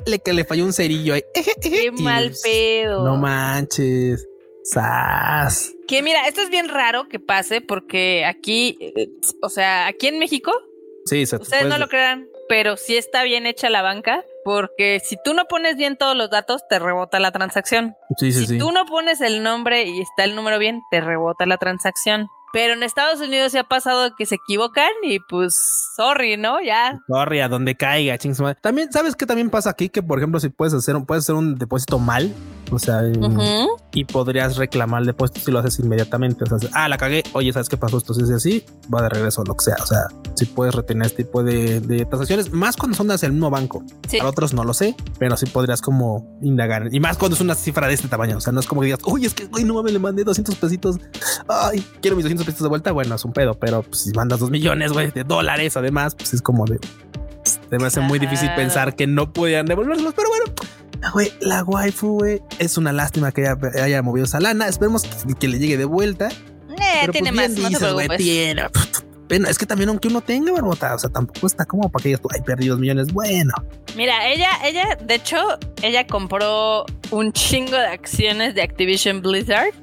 [0.06, 1.24] le, que le falló un cerillo ahí.
[1.62, 3.06] Qué mal pedo.
[3.06, 4.28] No manches.
[4.64, 5.74] Sas.
[5.88, 9.10] Que mira, esto es bien raro que pase porque aquí, eh,
[9.42, 10.52] o sea, aquí en México,
[11.06, 15.34] sí, ustedes no lo crean, pero sí está bien hecha la banca porque si tú
[15.34, 17.96] no pones bien todos los datos, te rebota la transacción.
[18.18, 21.46] Sí, sí, si tú no pones el nombre y está el número bien, te rebota
[21.46, 22.28] la transacción.
[22.54, 25.56] Pero en Estados Unidos se ha pasado que se equivocan y pues,
[25.96, 26.62] sorry, ¿no?
[26.62, 27.00] Ya.
[27.08, 28.56] Sorry, a donde caiga, chingos.
[28.62, 29.88] También, ¿sabes qué también pasa aquí?
[29.88, 32.34] Que, por ejemplo, si puedes hacer, un, puedes hacer un depósito mal,
[32.72, 33.02] o sea,
[33.94, 36.44] y podrías reclamar el depósito si lo haces inmediatamente.
[36.44, 37.24] O sea, ah, la cagué.
[37.34, 37.98] Oye, ¿sabes qué pasó?
[37.98, 39.76] Esto si es así, va de regreso, lo que sea.
[39.82, 43.50] O sea, si puedes retener este tipo de, transacciones, más cuando son hacia el mismo
[43.50, 43.84] banco.
[44.08, 44.18] Sí.
[44.18, 46.88] Para otros no lo sé, pero sí podrías como indagar.
[46.92, 48.38] Y más cuando es una cifra de este tamaño.
[48.38, 50.24] O sea, no es como que digas, oye, es que, güey, no me le mandé
[50.24, 50.98] 200 pesitos.
[51.48, 54.52] Ay, quiero mis 200 de vuelta, bueno, es un pedo, pero pues, si mandas dos
[54.52, 56.80] millones, güey, de dólares, además, pues es como de.
[57.44, 60.54] Se me hace muy difícil pensar que no podían devolverlos, pero bueno.
[61.14, 64.68] Güey, la waifu, güey, es una lástima que haya, movido esa lana.
[64.68, 65.04] Esperemos
[65.40, 66.30] que, le llegue de vuelta.
[66.30, 68.18] Eh, tiene pues, más, no te preocupes.
[68.18, 68.64] tiene,
[69.28, 69.50] pena.
[69.50, 72.22] Es que también aunque uno tenga barbota, o sea, tampoco está como para que digas
[72.34, 73.12] ay, perdidos millones.
[73.12, 73.54] Bueno,
[73.96, 75.38] Mira, ella, ella, de hecho,
[75.82, 79.74] ella compró un chingo de acciones de Activision Blizzard.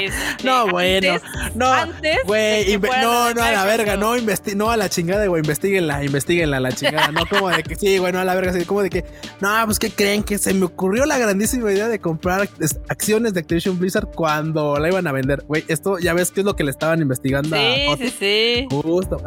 [0.00, 1.22] Este, no, bueno, antes-
[1.56, 4.14] no, antes no, no, a la verga, no,
[4.54, 7.98] no a la chingada, güey, investiguenla, investiguenla, a la chingada, no como de que sí,
[7.98, 9.04] güey, no a la verga, así como de que,
[9.40, 13.34] no, pues que creen que se me ocurrió la grandísima idea de comprar es- acciones
[13.34, 16.54] de Activision Blizzard cuando la iban a vender, güey, esto ya ves que es lo
[16.54, 18.66] que le estaban investigando Sí, a sí, sí.
[18.70, 19.20] Justo,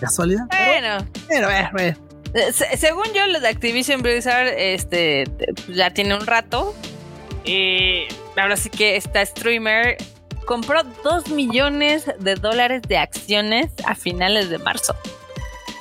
[0.00, 1.88] casualidad, pero, Bueno, pero, eh, güey.
[2.34, 6.74] eh, se- según yo, los de Activision Blizzard este, te- ya tiene un rato.
[7.44, 8.02] Y
[8.36, 9.96] ahora sí que esta streamer
[10.46, 14.94] compró 2 millones de dólares de acciones a finales de marzo.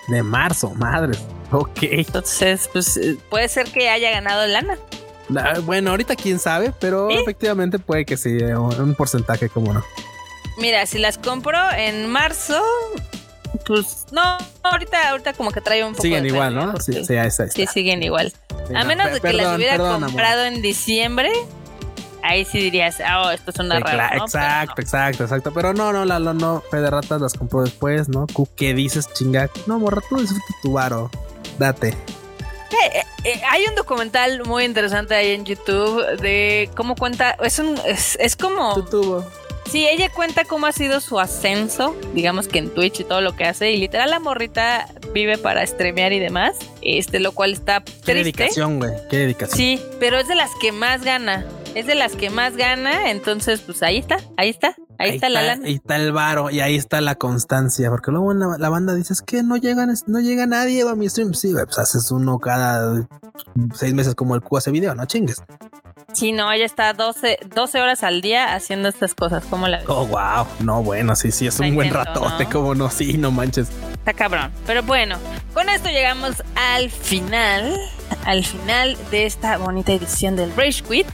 [0.08, 1.20] de marzo, madres,
[1.52, 1.78] ok.
[1.84, 4.78] Entonces, pues eh, puede ser que haya ganado lana.
[5.36, 7.16] Ah, Bueno, ahorita quién sabe, pero ¿Sí?
[7.18, 9.84] efectivamente puede que sí, eh, un porcentaje, como no.
[10.60, 12.62] Mira, si las compro en marzo,
[13.66, 16.80] pues no, ahorita, ahorita como que trae un poco Siguen de igual, ¿no?
[16.80, 17.44] Sí, sí, ahí está.
[17.44, 18.32] ahí sí siguen igual.
[18.74, 20.10] A no, menos de que las hubiera perdón, amor.
[20.10, 21.32] comprado en diciembre,
[22.28, 24.24] ahí sí dirías, ah, oh, esto es una Sí, ¿no?
[24.26, 25.54] exacto, exacto, exacto.
[25.54, 28.28] Pero no, no, la, la- no, Fe de ratas las compró después, ¿no?
[28.56, 29.50] ¿Qué dices, chinga?
[29.68, 31.10] No, morra, tú disfruta tu varo.
[31.60, 31.90] Date.
[31.90, 37.80] Eh, eh, hay un documental muy interesante ahí en YouTube de cómo cuenta, es un,
[37.86, 39.26] es, es como, Tu tubo.
[39.72, 43.36] sí, ella cuenta cómo ha sido su ascenso, digamos que en Twitch y todo lo
[43.36, 47.82] que hace, y literal la morrita vive para streamear y demás, este, lo cual está
[47.82, 48.12] Qué triste.
[48.14, 48.92] dedicación, güey.
[49.10, 49.56] Qué dedicación.
[49.58, 51.46] Sí, pero es de las que más gana.
[51.76, 55.42] Es de las que más gana, entonces pues ahí está, ahí está, ahí, está, la
[55.42, 55.68] lana.
[55.68, 57.90] Ahí está el varo y ahí está la constancia.
[57.90, 61.34] Porque luego la, la banda dices que no llegan, no llega nadie a mi stream.
[61.34, 63.06] Sí, pues haces uno cada
[63.74, 65.44] seis meses como el Q hace video, no chingues.
[66.14, 69.88] Sí, no, ella está 12, 12 horas al día haciendo estas cosas, ¿cómo la ves?
[69.90, 70.48] Oh, wow.
[70.62, 72.50] No, bueno, sí, sí, es un Está buen ratote, ¿no?
[72.50, 73.68] como no, sí, no manches.
[73.96, 74.50] Está cabrón.
[74.66, 75.18] Pero bueno,
[75.54, 77.76] con esto llegamos al final,
[78.24, 81.08] al final de esta bonita edición del Rage Quit.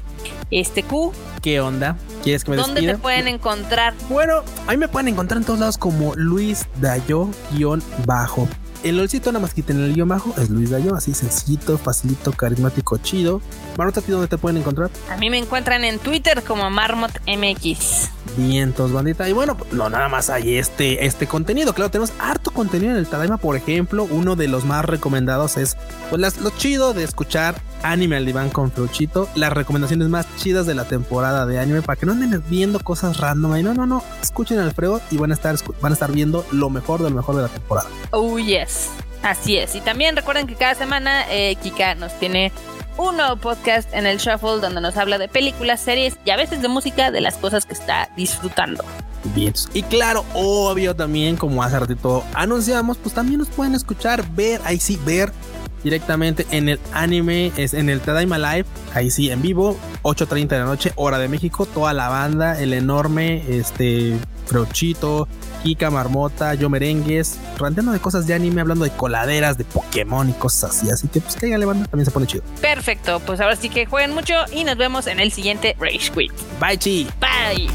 [0.52, 1.97] Este Q, ¿Qué onda?
[2.24, 2.93] ¿Quieres que me ¿dónde despida?
[2.93, 3.93] te pueden encontrar?
[4.10, 8.47] Bueno, ahí me pueden encontrar en todos lados como Luis Dayo guion bajo.
[8.84, 12.97] El LOLcito nada más quiten el guion bajo, es Luis Dayo, así sencillito, facilito, carismático,
[12.97, 13.41] chido.
[13.78, 14.89] Marota, ¿a ti dónde te pueden encontrar?
[15.10, 18.10] A mí me encuentran en Twitter como Marmot MX.
[18.38, 19.28] Vientos, bandita.
[19.28, 21.74] Y bueno, no nada más hay este, este contenido.
[21.74, 24.06] Claro, tenemos harto contenido en el Tadaima, por ejemplo.
[24.10, 25.76] Uno de los más recomendados es
[26.10, 29.28] pues, las- lo chido de escuchar anime al diván con Fruchito.
[29.36, 33.18] Las recomendaciones más chidas de la temporada de anime para que no anden viendo cosas
[33.18, 33.54] random.
[33.54, 33.64] ahí.
[33.64, 34.04] no, no, no.
[34.22, 37.16] Escuchen al Alfredo y van a estar, van a estar viendo lo mejor de lo
[37.16, 37.90] mejor de la temporada.
[38.12, 38.90] Oh, yes.
[39.24, 39.76] Así es.
[39.76, 42.52] Y también recuerden que cada semana eh, Kika nos tiene
[42.98, 46.62] un nuevo podcast en el Shuffle donde nos habla de películas, series y a veces
[46.62, 48.84] de música de las cosas que está disfrutando.
[49.36, 49.54] Bien.
[49.74, 54.80] Y claro, obvio también, como hace ratito anunciamos, pues también nos pueden escuchar, ver, ahí
[54.80, 55.32] sí, ver
[55.84, 60.60] directamente en el anime, es en el Tadaima Live, ahí sí, en vivo, 8.30 de
[60.60, 65.28] la noche, hora de México, toda la banda, el enorme, este, Frochito,
[65.64, 70.34] Kika Marmota, Yo Merengues, ranteando de cosas de anime, hablando de coladeras, de Pokémon y
[70.34, 70.89] cosas así.
[70.89, 72.44] Así que pues cáigale banda, también se pone chido.
[72.62, 76.32] Perfecto, pues ahora sí que jueguen mucho y nos vemos en el siguiente Rage Quit.
[76.60, 77.08] Bye chi.
[77.20, 77.70] Bye.